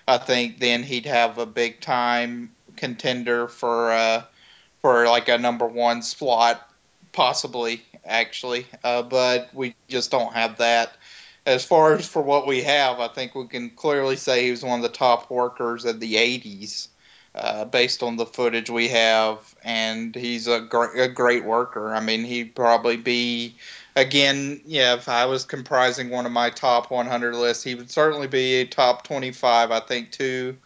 [0.08, 4.24] I think then he'd have a big time contender for uh,
[4.82, 6.70] for like a number one slot,
[7.12, 8.66] possibly actually.
[8.84, 10.92] Uh, but we just don't have that.
[11.46, 14.64] As far as for what we have, I think we can clearly say he was
[14.64, 16.90] one of the top workers of the 80s
[17.36, 21.94] uh, based on the footage we have, and he's a, gr- a great worker.
[21.94, 23.56] I mean, he'd probably be,
[23.96, 28.28] again, yeah, if I was comprising one of my top 100 lists, he would certainly
[28.28, 30.58] be a top 25, I think, too.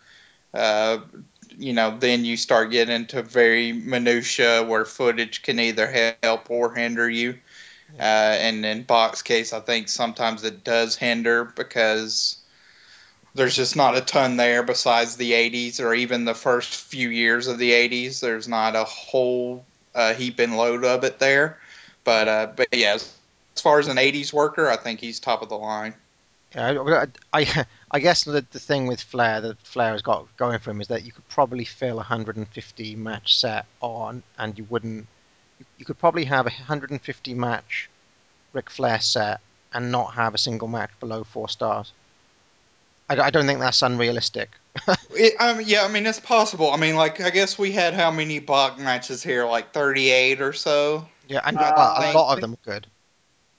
[0.53, 0.99] Uh,
[1.57, 6.73] you know, then you start getting into very minutia where footage can either help or
[6.73, 7.37] hinder you.
[7.99, 8.01] Uh,
[8.39, 12.37] and in Bock's case, I think sometimes it does hinder because
[13.35, 17.47] there's just not a ton there besides the 80s or even the first few years
[17.47, 18.19] of the 80s.
[18.19, 19.65] There's not a whole
[19.95, 21.59] uh, heap and load of it there.
[22.03, 23.13] But uh, but yeah, as,
[23.55, 25.95] as far as an 80s worker, I think he's top of the line.
[26.53, 30.59] Yeah, I, I, I guess the, the thing with Flair that Flair has got going
[30.59, 34.65] for him is that you could probably fill a 150 match set on, and you
[34.69, 35.07] wouldn't.
[35.77, 37.89] You could probably have a 150 match
[38.51, 39.39] Ric Flair set
[39.73, 41.93] and not have a single match below four stars.
[43.19, 44.51] I, I don't think that's unrealistic.
[45.11, 46.71] It, I mean, yeah, I mean it's possible.
[46.71, 49.45] I mean, like I guess we had how many Bock matches here?
[49.45, 51.07] Like 38 or so.
[51.27, 52.87] Yeah, and Uh, well, a I lot of them are good.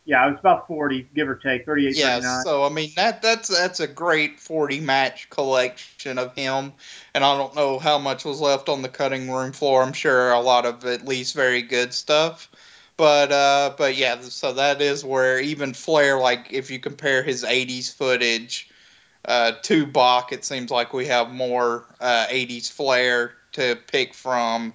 [0.07, 2.44] Yeah, it was about 40, give or take, 38, Yeah, 39.
[2.44, 6.72] so I mean that that's that's a great 40 match collection of him,
[7.14, 9.82] and I don't know how much was left on the cutting room floor.
[9.82, 12.50] I'm sure a lot of at least very good stuff,
[12.96, 17.44] but uh, but yeah, so that is where even Flair, like if you compare his
[17.44, 18.68] 80s footage
[19.25, 24.75] uh, to Bock, it seems like we have more uh, 80s Flair to pick from.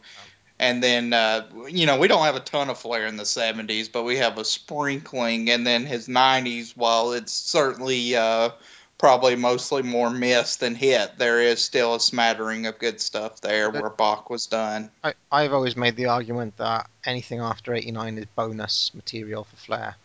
[0.60, 3.90] And then, uh, you know, we don't have a ton of Flair in the 70s,
[3.92, 5.50] but we have a sprinkling.
[5.50, 8.50] And then his 90s, while it's certainly uh,
[8.98, 13.70] probably mostly more miss than hit, there is still a smattering of good stuff there
[13.70, 14.92] where Bock was done.
[15.04, 19.96] I, I've always made the argument that anything after 89 is bonus material for Flair.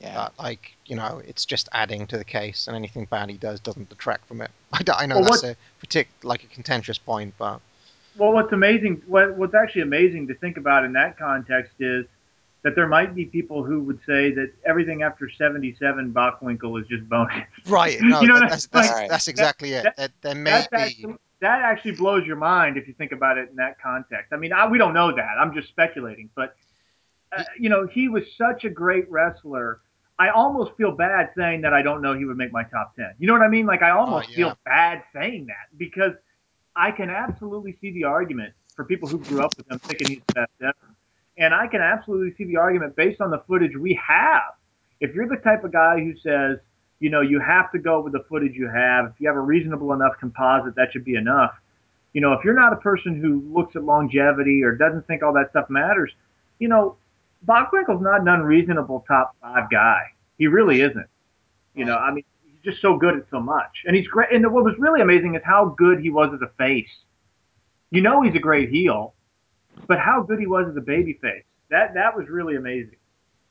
[0.00, 0.14] Yeah.
[0.14, 3.60] That, like, you know, it's just adding to the case, and anything bad he does
[3.60, 4.50] doesn't detract from it.
[4.72, 7.60] I know Well, that's what- a partic- like a contentious point, but
[8.16, 12.04] Well, what's amazing, what, what's actually amazing to think about in that context is
[12.62, 17.08] that there might be people who would say that everything after 77 Bockwinkel is just
[17.08, 17.44] bonus.
[17.66, 19.84] right, no, You know that- that's that's, like, that's exactly it.
[19.84, 23.12] that- That, there may That, be actually, that actually blows your mind if you think
[23.12, 24.32] about it in that context.
[24.32, 25.36] I mean, I, we don't know that.
[25.38, 26.28] I'm just speculating.
[26.34, 26.54] But,
[27.36, 29.80] uh, you know, he was such a great wrestler.
[30.18, 33.14] I almost feel bad saying that I don't know he would make my top 10.
[33.18, 33.66] You know what I mean?
[33.66, 34.36] Like, I oh, almost Oh, yeah.
[34.36, 36.12] feel bad saying that because
[36.74, 40.22] I can absolutely see the argument for people who grew up with him thinking he's
[40.28, 40.94] the best ever.
[41.38, 44.54] And I can absolutely see the argument based on the footage we have.
[45.00, 46.58] If you're the type of guy who says,
[46.98, 49.06] you know, you have to go with the footage you have.
[49.06, 51.52] If you have a reasonable enough composite, that should be enough.
[52.14, 55.34] You know, if you're not a person who looks at longevity or doesn't think all
[55.34, 56.10] that stuff matters,
[56.58, 56.96] you know,
[57.44, 60.02] Bockwinkel's not an unreasonable top five guy.
[60.38, 61.06] He really isn't.
[61.74, 64.32] You know, I mean, he's just so good at so much, and he's great.
[64.32, 66.90] And what was really amazing is how good he was as a face.
[67.90, 69.14] You know, he's a great heel,
[69.86, 71.44] but how good he was as a baby face.
[71.70, 72.96] That that was really amazing.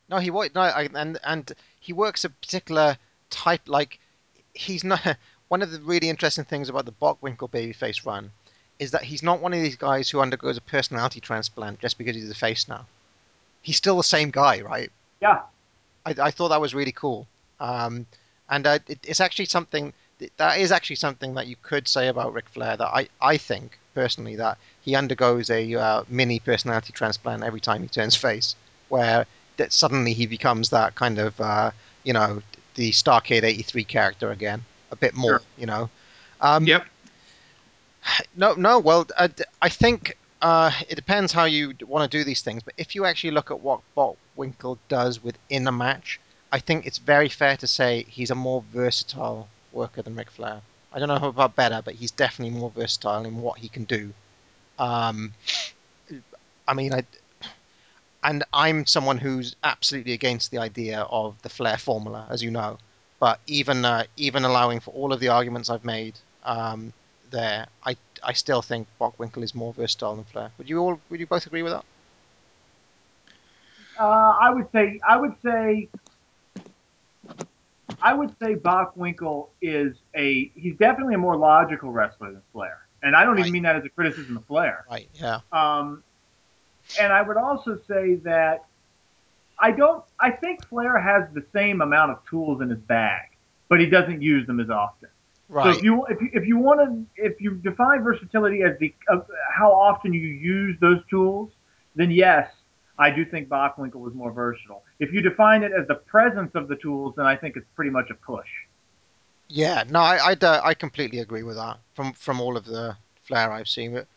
[0.09, 2.97] No, he wo- no, I, and and he works a particular
[3.29, 3.61] type.
[3.67, 3.99] Like
[4.53, 5.17] he's not
[5.47, 8.31] one of the really interesting things about the Bockwinkel babyface run
[8.79, 12.15] is that he's not one of these guys who undergoes a personality transplant just because
[12.15, 12.85] he's a face now.
[13.65, 14.91] He's still the same guy, right?
[15.21, 15.41] Yeah.
[16.05, 17.25] I, I thought that was really cool,
[17.59, 18.05] um,
[18.49, 19.91] and uh, it, it's actually something
[20.37, 22.77] that is actually something that you could say about Ric Flair.
[22.77, 27.81] That I I think personally that he undergoes a uh, mini personality transplant every time
[27.81, 28.55] he turns face,
[28.89, 29.25] where
[29.57, 31.71] that suddenly he becomes that kind of uh,
[32.03, 32.43] you know
[32.75, 35.41] the Starcade '83 character again, a bit more, Sure.
[35.57, 35.89] you know.
[36.39, 36.85] Um, yep.
[38.35, 38.77] No, no.
[38.79, 39.29] Well, I,
[39.61, 42.63] I think uh, it depends how you want to do these things.
[42.63, 46.19] But if you actually look at what Bockwinkel does within a match,
[46.51, 50.61] I think it's very fair to say he's a more versatile worker than Ric Flair.
[50.93, 54.13] I don't know about better, but he's definitely more versatile in what he can do.
[54.79, 55.33] Um,
[56.67, 57.03] I mean, I,
[58.23, 62.77] and I'm someone who's absolutely against the idea of the Flair formula, as you know.
[63.19, 66.93] But even uh, even allowing for all of the arguments I've made um,
[67.35, 70.51] there, I I still think Bockwinkel is more versatile than Flair.
[70.57, 71.85] Would you all would you both agree with that?
[73.99, 75.89] Uh, I would say I would say
[78.01, 83.15] I would say Bockwinkel is a he's definitely a more logical wrestler than Flair, and
[83.15, 84.85] I don't even mean that as a criticism of Flair.
[84.89, 85.09] Right.
[85.13, 85.41] Yeah.
[85.51, 86.03] Um,
[86.99, 88.65] and I would also say that
[89.59, 90.03] I don't.
[90.19, 93.29] I think Flair has the same amount of tools in his bag,
[93.69, 95.09] but he doesn't use them as often.
[95.51, 98.93] So if you if you if you want to if you define versatility as the
[99.53, 101.51] how often you use those tools,
[101.95, 102.49] then yes,
[102.97, 104.83] I do think Bockwinkel was more versatile.
[104.99, 107.91] If you define it as the presence of the tools, then I think it's pretty
[107.91, 108.47] much a push.
[109.47, 109.83] Yeah.
[109.87, 113.51] No, I I, uh, I completely agree with that from from all of the Flair
[113.51, 113.93] I've seen.
[113.93, 114.07] But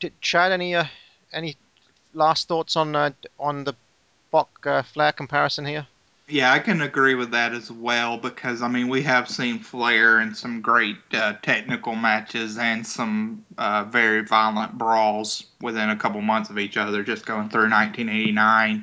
[0.00, 0.86] did Chad any uh,
[1.32, 1.56] any
[2.14, 3.74] last thoughts on uh, on the
[4.30, 5.86] Bock uh, Flair comparison here?
[6.32, 10.18] Yeah, I can agree with that as well because I mean we have seen Flair
[10.18, 16.22] in some great uh, technical matches and some uh, very violent brawls within a couple
[16.22, 18.82] months of each other, just going through 1989.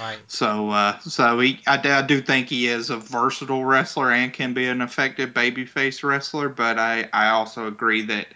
[0.00, 0.18] Right.
[0.26, 4.32] So, uh, so he, I, do- I do think he is a versatile wrestler and
[4.32, 6.48] can be an effective babyface wrestler.
[6.48, 8.26] But I, I also agree that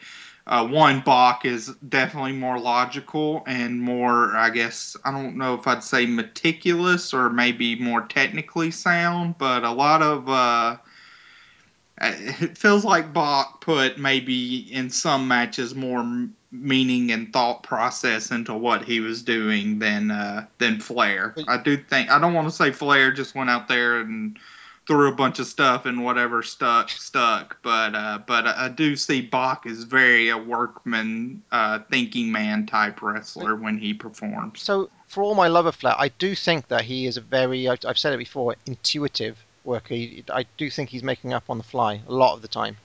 [0.47, 5.66] uh, one Bock is definitely more logical and more, I guess, I don't know if
[5.66, 10.28] I'd say meticulous or maybe more technically sound, but a lot of.
[10.28, 10.76] Uh,
[12.01, 18.55] it feels like Bock put maybe in some matches more meaning and thought process into
[18.55, 21.34] what he was doing than uh, than Flair.
[21.47, 24.38] I do think I don't want to say Flair just went out there and
[24.87, 28.97] threw a bunch of stuff and whatever stuck stuck, but uh, but I I do
[28.97, 34.62] see Bock as very a workman, uh, thinking man type wrestler when he performs.
[34.62, 37.68] So, for all my love of Flair, I do think that he is a very,
[37.68, 39.95] I've, I've said it before, intuitive worker.
[39.95, 42.76] I do think he's making up on the fly a lot of the time.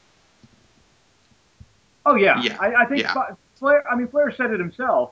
[2.06, 3.14] Oh yeah, Yeah, I, I think yeah.
[3.56, 3.84] Flair.
[3.92, 5.12] I mean, Flair said it himself.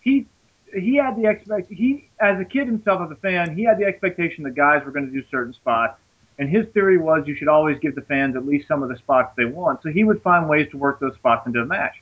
[0.00, 0.26] He
[0.74, 3.84] he had the expect he as a kid himself as a fan, he had the
[3.84, 5.98] expectation that guys were going to do certain spots,
[6.38, 8.96] and his theory was you should always give the fans at least some of the
[8.96, 9.82] spots they want.
[9.82, 11.94] So he would find ways to work those spots into a match.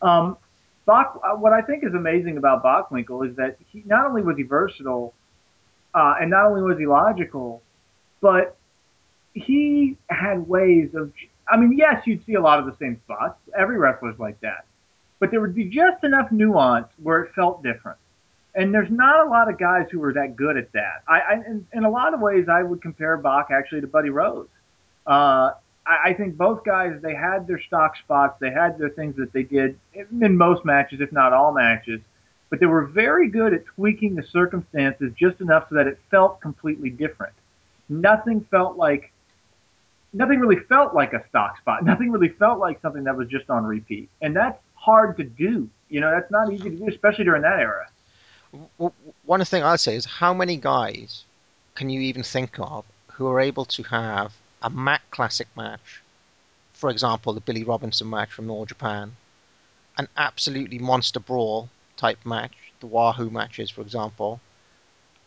[0.00, 0.36] Um,
[0.86, 4.36] Bock, uh, what I think is amazing about Bockwinkel is that he not only was
[4.36, 5.14] he versatile,
[5.94, 7.62] uh, and not only was he logical,
[8.20, 8.56] but
[9.32, 11.12] he had ways of.
[11.48, 13.38] I mean, yes, you'd see a lot of the same spots.
[13.58, 14.66] Every wrestler's like that,
[15.20, 17.98] but there would be just enough nuance where it felt different.
[18.54, 21.02] And there's not a lot of guys who are that good at that.
[21.08, 24.10] I, I in, in a lot of ways, I would compare Bock actually to Buddy
[24.10, 24.46] Rose.
[25.06, 25.52] Uh,
[25.86, 29.32] I, I think both guys they had their stock spots, they had their things that
[29.32, 32.00] they did in most matches, if not all matches.
[32.48, 36.40] But they were very good at tweaking the circumstances just enough so that it felt
[36.40, 37.32] completely different.
[37.88, 39.10] Nothing felt like
[40.12, 41.84] nothing really felt like a stock spot.
[41.84, 44.08] Nothing really felt like something that was just on repeat.
[44.22, 45.68] And that's hard to do.
[45.88, 47.88] You know, that's not easy to do, especially during that era.
[49.24, 51.24] One thing I'd say is how many guys
[51.74, 54.32] can you even think of who are able to have
[54.62, 56.02] a Mac Classic match,
[56.72, 59.16] for example, the Billy Robinson match from All Japan,
[59.98, 64.40] an absolutely monster brawl type match, the Wahoo matches, for example,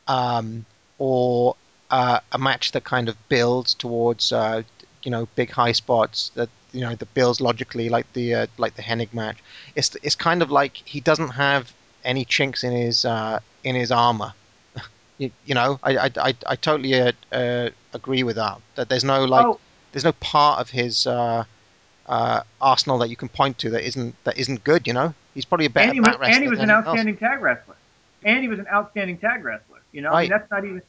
[0.08, 0.66] um,
[0.98, 1.56] or
[1.90, 4.64] uh, a match that kind of builds towards uh,
[5.04, 8.76] you know big high spots that you know that builds logically like the uh, like
[8.76, 9.38] the Hennig match.
[9.76, 11.74] It's it's kind of like he doesn't have
[12.04, 14.34] any chinks in his uh, in his armor.
[15.18, 18.60] you, you know, I I, I, I totally uh, uh, agree with that.
[18.76, 19.60] That there's no like Oh.
[19.92, 21.44] there's no part of his uh,
[22.08, 24.88] uh, arsenal that you can point to that isn't that isn't good.
[24.88, 26.66] You know, he's probably a better and he was, mat wrestler and he was an
[26.66, 26.88] anyone else.
[26.88, 27.76] outstanding tag wrestler.
[28.24, 29.80] And he was an outstanding tag wrestler.
[29.92, 30.82] You know, I mean, that's not even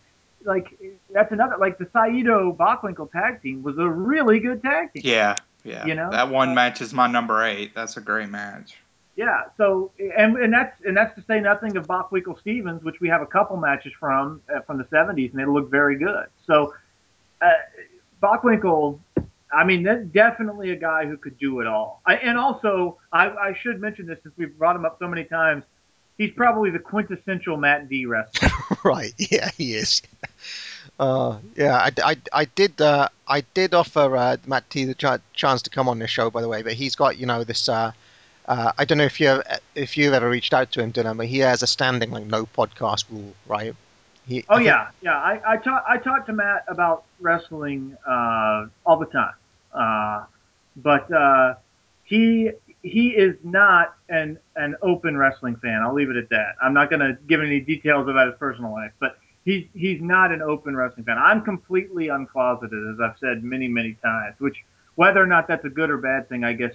[0.44, 0.78] like
[1.12, 5.02] that's another like the Saito Bockwinkel tag team was a really good tag team.
[5.04, 5.84] Yeah, yeah.
[5.86, 6.10] You know?
[6.10, 7.74] that one match is my number eight.
[7.74, 8.76] That's a great match.
[9.18, 9.46] Yeah.
[9.56, 13.20] So and and that's and that's to say nothing of Bockwinkel Stevens, which we have
[13.20, 16.26] a couple matches from uh, from the '70s, and they look very good.
[16.46, 16.72] So
[17.42, 17.50] uh,
[19.52, 22.00] I mean, that's definitely a guy who could do it all.
[22.06, 25.24] I, and also, I, I should mention this since we've brought him up so many
[25.24, 25.64] times.
[26.16, 28.50] He's probably the quintessential Matt D wrestler.
[28.84, 29.14] right.
[29.18, 30.00] Yeah, he is.
[31.00, 35.22] Uh, yeah, I, I, I did uh, I did offer uh, Matt D the ch-
[35.32, 37.68] chance to come on this show, by the way, but he's got you know this.
[37.68, 37.90] Uh,
[38.48, 39.42] uh, I don't know if you
[39.74, 42.46] if you've ever reached out to him, Dylan, but he has a standing like no
[42.46, 43.74] podcast rule, right?
[44.26, 45.16] He, Oh think- yeah, yeah.
[45.16, 49.34] I, I talk I talk to Matt about wrestling uh, all the time,
[49.72, 50.24] uh,
[50.76, 51.54] but uh,
[52.04, 52.50] he
[52.82, 55.82] he is not an an open wrestling fan.
[55.82, 56.54] I'll leave it at that.
[56.62, 60.32] I'm not going to give any details about his personal life, but he's he's not
[60.32, 61.18] an open wrestling fan.
[61.18, 64.36] I'm completely uncloseted, as I've said many many times.
[64.38, 64.56] Which
[64.94, 66.72] whether or not that's a good or bad thing, I guess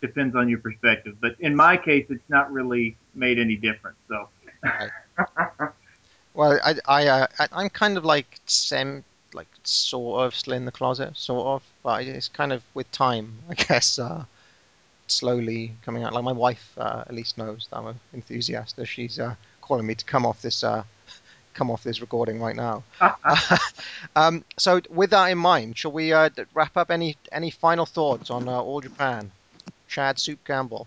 [0.00, 1.16] depends on your perspective.
[1.20, 3.98] But in my case, it's not really made any difference.
[4.08, 4.28] So.
[6.34, 10.64] Well, I, I, uh, I, I'm kind of like sem, like sort of still in
[10.64, 14.24] the closet, sort of, but it's kind of with time, I guess, uh,
[15.06, 16.12] slowly coming out.
[16.12, 18.78] Like my wife, uh, at least knows that I'm an enthusiast.
[18.78, 20.84] As she's uh, calling me to come off this, uh,
[21.54, 22.84] come off this recording right now.
[24.14, 26.92] um, so, with that in mind, shall we uh, wrap up?
[26.92, 29.32] Any any final thoughts on uh, All Japan?
[29.90, 30.86] Chad Soup Campbell.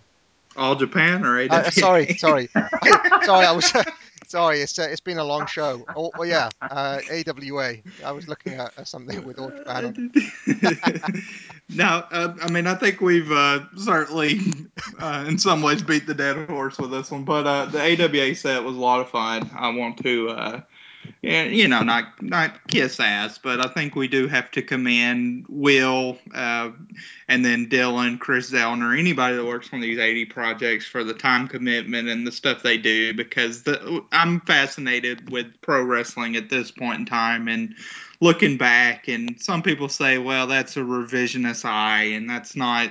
[0.55, 1.47] All Japan or AWA?
[1.49, 2.47] Uh, sorry, sorry,
[3.23, 3.45] sorry.
[3.45, 3.71] I was
[4.27, 4.61] sorry.
[4.61, 5.83] It's uh, it's been a long show.
[5.95, 7.75] Oh, oh yeah, uh, AWA.
[8.05, 9.85] I was looking at, something with All Japan.
[9.85, 11.23] on.
[11.69, 14.41] No, uh, I mean I think we've uh, certainly,
[14.99, 17.23] uh, in some ways, beat the dead horse with this one.
[17.23, 19.49] But uh, the AWA set was a lot of fun.
[19.55, 20.63] I want to,
[21.21, 25.45] yeah, you know, not not kiss ass, but I think we do have to commend
[25.47, 26.71] Will, uh,
[27.27, 31.47] and then Dylan, Chris Zellner, anybody that works on these 80 projects for the time
[31.47, 33.13] commitment and the stuff they do.
[33.13, 37.75] Because the, I'm fascinated with pro wrestling at this point in time, and
[38.23, 42.89] looking back and some people say well that's a revisionist eye and that's not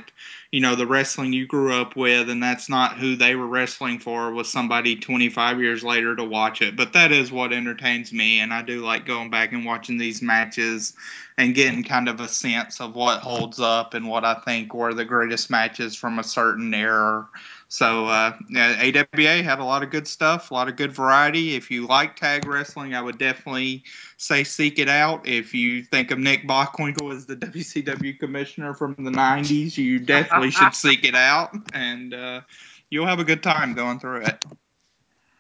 [0.51, 3.99] you know the wrestling you grew up with and that's not who they were wrestling
[3.99, 6.77] for was somebody 25 years later to watch it.
[6.77, 10.21] But that is what entertains me and i do like going back and watching these
[10.21, 10.93] matches
[11.39, 14.93] and getting kind of a sense of what holds up and what i think were
[14.93, 17.27] the greatest matches from a certain era
[17.73, 21.55] so uh, AWA had a lot of good stuff, a lot of good variety.
[21.55, 23.85] If you like tag wrestling, I would definitely
[24.19, 25.27] say seek it out.
[25.27, 30.51] If you think of Nick Bockwinkel as the WCW commissioner from the '90s, you definitely
[30.59, 32.43] should seek it out, and uh,
[32.91, 34.45] you'll have a good time going through it.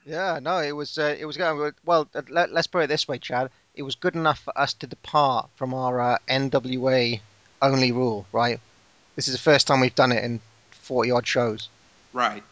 [0.06, 2.08] Yeah, no, it was uh, it was going well.
[2.14, 3.50] uh, Let, let's put it this way, Chad.
[3.74, 7.20] It was good enough for us to depart from our uh, NWA
[7.60, 8.58] only rule, right?
[9.16, 10.40] This is the first time we've done it in
[10.70, 11.68] forty odd shows.
[12.12, 12.42] Right.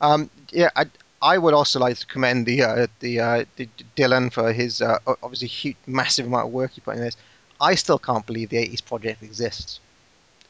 [0.00, 0.86] Um, yeah, I,
[1.22, 4.98] I would also like to commend the uh, the, uh, the Dylan for his uh,
[5.22, 7.16] obviously huge, massive amount of work he put in this.
[7.60, 9.80] I still can't believe the '80s project exists.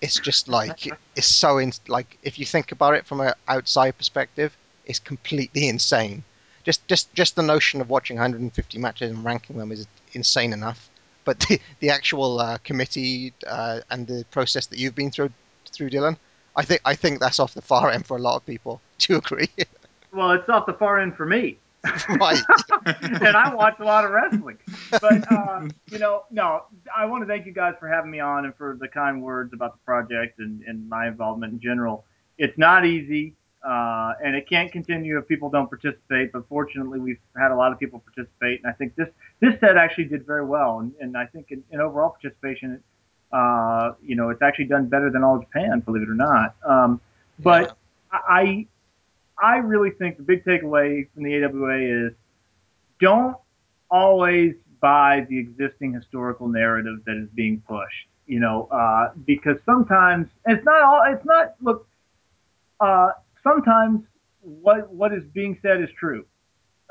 [0.01, 0.87] It's just like
[1.17, 4.57] it's so in, like if you think about it from an outside perspective,
[4.87, 6.23] it's completely insane.
[6.65, 10.89] Just just just the notion of watching 150 matches and ranking them is insane enough.
[11.25, 15.31] But the, the actual uh, committee uh, and the process that you've been through
[15.73, 16.17] through Dylan,
[16.57, 18.81] I think I think that's off the far end for a lot of people.
[18.99, 19.49] Do you agree?
[20.13, 21.59] Well, it's off the far end for me.
[22.21, 22.39] right.
[22.85, 24.59] and I watch a lot of wrestling.
[24.91, 26.65] But uh, you know, no,
[26.95, 29.55] I want to thank you guys for having me on and for the kind words
[29.55, 32.05] about the project and, and my involvement in general.
[32.37, 33.35] It's not easy,
[33.67, 36.33] uh, and it can't continue if people don't participate.
[36.33, 39.09] But fortunately, we've had a lot of people participate, and I think this
[39.41, 40.81] this set actually did very well.
[40.81, 42.83] And, and I think in, in overall participation,
[43.33, 46.57] uh, you know, it's actually done better than All Japan, believe it or not.
[46.67, 47.01] Um,
[47.39, 47.77] but
[48.13, 48.67] I
[49.39, 52.13] I really think the big takeaway from the AWA is
[53.01, 53.37] don't
[53.91, 58.09] always buy the existing historical narrative that is being pushed.
[58.27, 61.03] You know, uh, because sometimes it's not all.
[61.07, 61.87] It's not look.
[62.79, 63.11] Uh,
[63.43, 64.03] sometimes
[64.41, 66.25] what what is being said is true.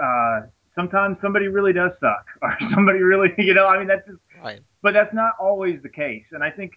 [0.02, 0.41] Uh,
[0.76, 4.61] sometimes somebody really does suck, or somebody really, you know, I mean that's just, right.
[4.81, 6.26] But that's not always the case.
[6.31, 6.73] And I think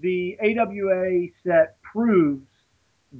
[0.00, 2.46] the AWA set proves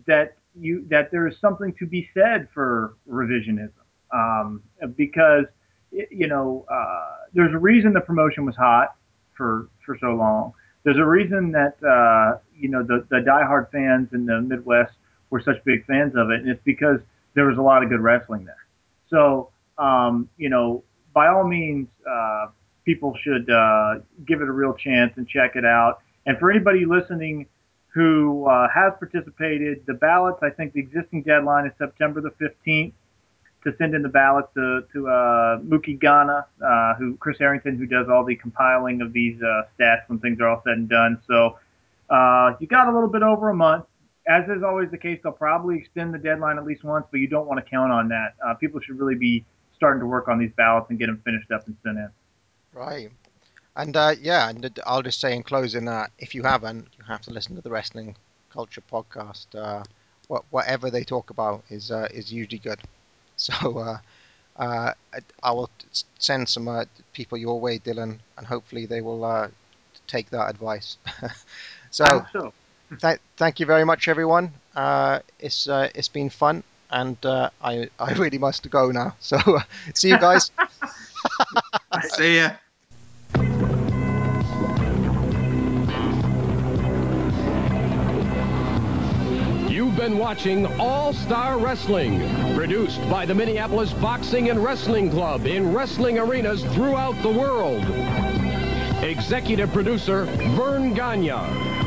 [0.06, 3.72] that you that there is something to be said for revisionism,
[4.12, 4.62] um,
[4.96, 5.46] because
[5.90, 8.96] you know uh, there's a reason the promotion was hot
[9.36, 10.52] for for so long.
[10.84, 14.92] There's a reason that uh, you know the the diehard fans in the Midwest
[15.30, 17.00] were such big fans of it, and it's because
[17.34, 18.66] there was a lot of good wrestling there.
[19.10, 22.46] So um, you know, by all means, uh,
[22.86, 23.96] people should uh,
[24.26, 26.00] give it a real chance and check it out.
[26.24, 27.46] And for anybody listening
[27.88, 32.92] who uh, has participated, the ballots, I think the existing deadline is September the 15th
[33.64, 37.86] to send in the ballots to, to uh, Mookie Ghana, uh, who Chris Harrington, who
[37.86, 41.20] does all the compiling of these uh, stats when things are all said and done.
[41.26, 41.58] So
[42.08, 43.84] uh, you got a little bit over a month.
[44.28, 47.28] As is always the case, they'll probably extend the deadline at least once, but you
[47.28, 48.34] don't want to count on that.
[48.44, 49.44] Uh, people should really be
[49.74, 52.10] starting to work on these ballots and get them finished up and sent in.
[52.76, 53.10] Right.
[53.76, 57.22] And uh, yeah, and I'll just say in closing, uh, if you haven't, you have
[57.22, 58.16] to listen to the Wrestling
[58.52, 59.46] Culture podcast.
[59.54, 59.84] Uh,
[60.28, 62.80] what, whatever they talk about is uh, is usually good.
[63.38, 63.98] So uh,
[64.56, 64.92] uh,
[65.42, 65.70] I will
[66.18, 69.48] send some uh, people your way, Dylan, and hopefully they will uh,
[70.06, 70.98] take that advice.
[71.90, 72.52] so, so.
[73.00, 74.52] th- thank you very much, everyone.
[74.74, 79.16] Uh, it's uh, it's been fun, and uh, I I really must go now.
[79.20, 79.38] So
[79.94, 80.50] see you guys.
[82.02, 82.58] See ya.
[90.06, 92.20] Been watching All Star Wrestling,
[92.54, 97.82] produced by the Minneapolis Boxing and Wrestling Club in wrestling arenas throughout the world.
[99.02, 101.85] Executive producer Verne Gagne.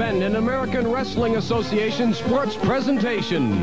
[0.00, 3.62] Been an American Wrestling Association sports presentation.